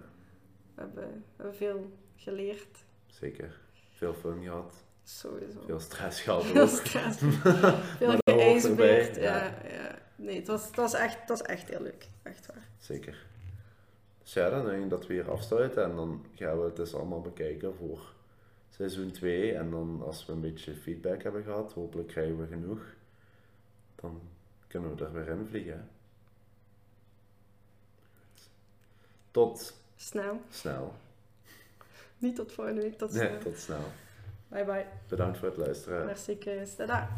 [0.74, 1.04] We hebben,
[1.36, 2.78] we hebben veel geleerd.
[3.06, 3.60] Zeker.
[3.92, 4.74] Veel fun gehad.
[5.05, 5.61] Sowieso.
[5.66, 7.18] Veel stress gehad Veel stress.
[7.98, 9.16] Veel geijsbeerd.
[9.16, 9.98] Ja, ja.
[10.16, 12.07] Nee, het was, het, was echt, het was echt heel leuk.
[12.22, 12.68] Echt waar.
[12.78, 13.26] Zeker.
[14.22, 16.94] Dus ja, dan denk ik dat we hier afsluiten en dan gaan we het dus
[16.94, 18.12] allemaal bekijken voor
[18.70, 19.55] seizoen 2.
[19.55, 22.80] En dan als we een beetje feedback hebben gehad, hopelijk krijgen we genoeg,
[23.94, 24.20] dan
[24.66, 25.88] kunnen we er weer in vliegen.
[29.30, 30.40] Tot Snel.
[30.50, 30.94] snel.
[32.18, 32.98] Niet tot volgende week.
[32.98, 33.38] Tot Nee, snel.
[33.38, 33.92] tot snel.
[34.53, 34.84] Bye bye.
[35.09, 36.05] Bedankt voor het luisteren.
[36.07, 36.74] Merci Chris.
[36.74, 37.09] Tada.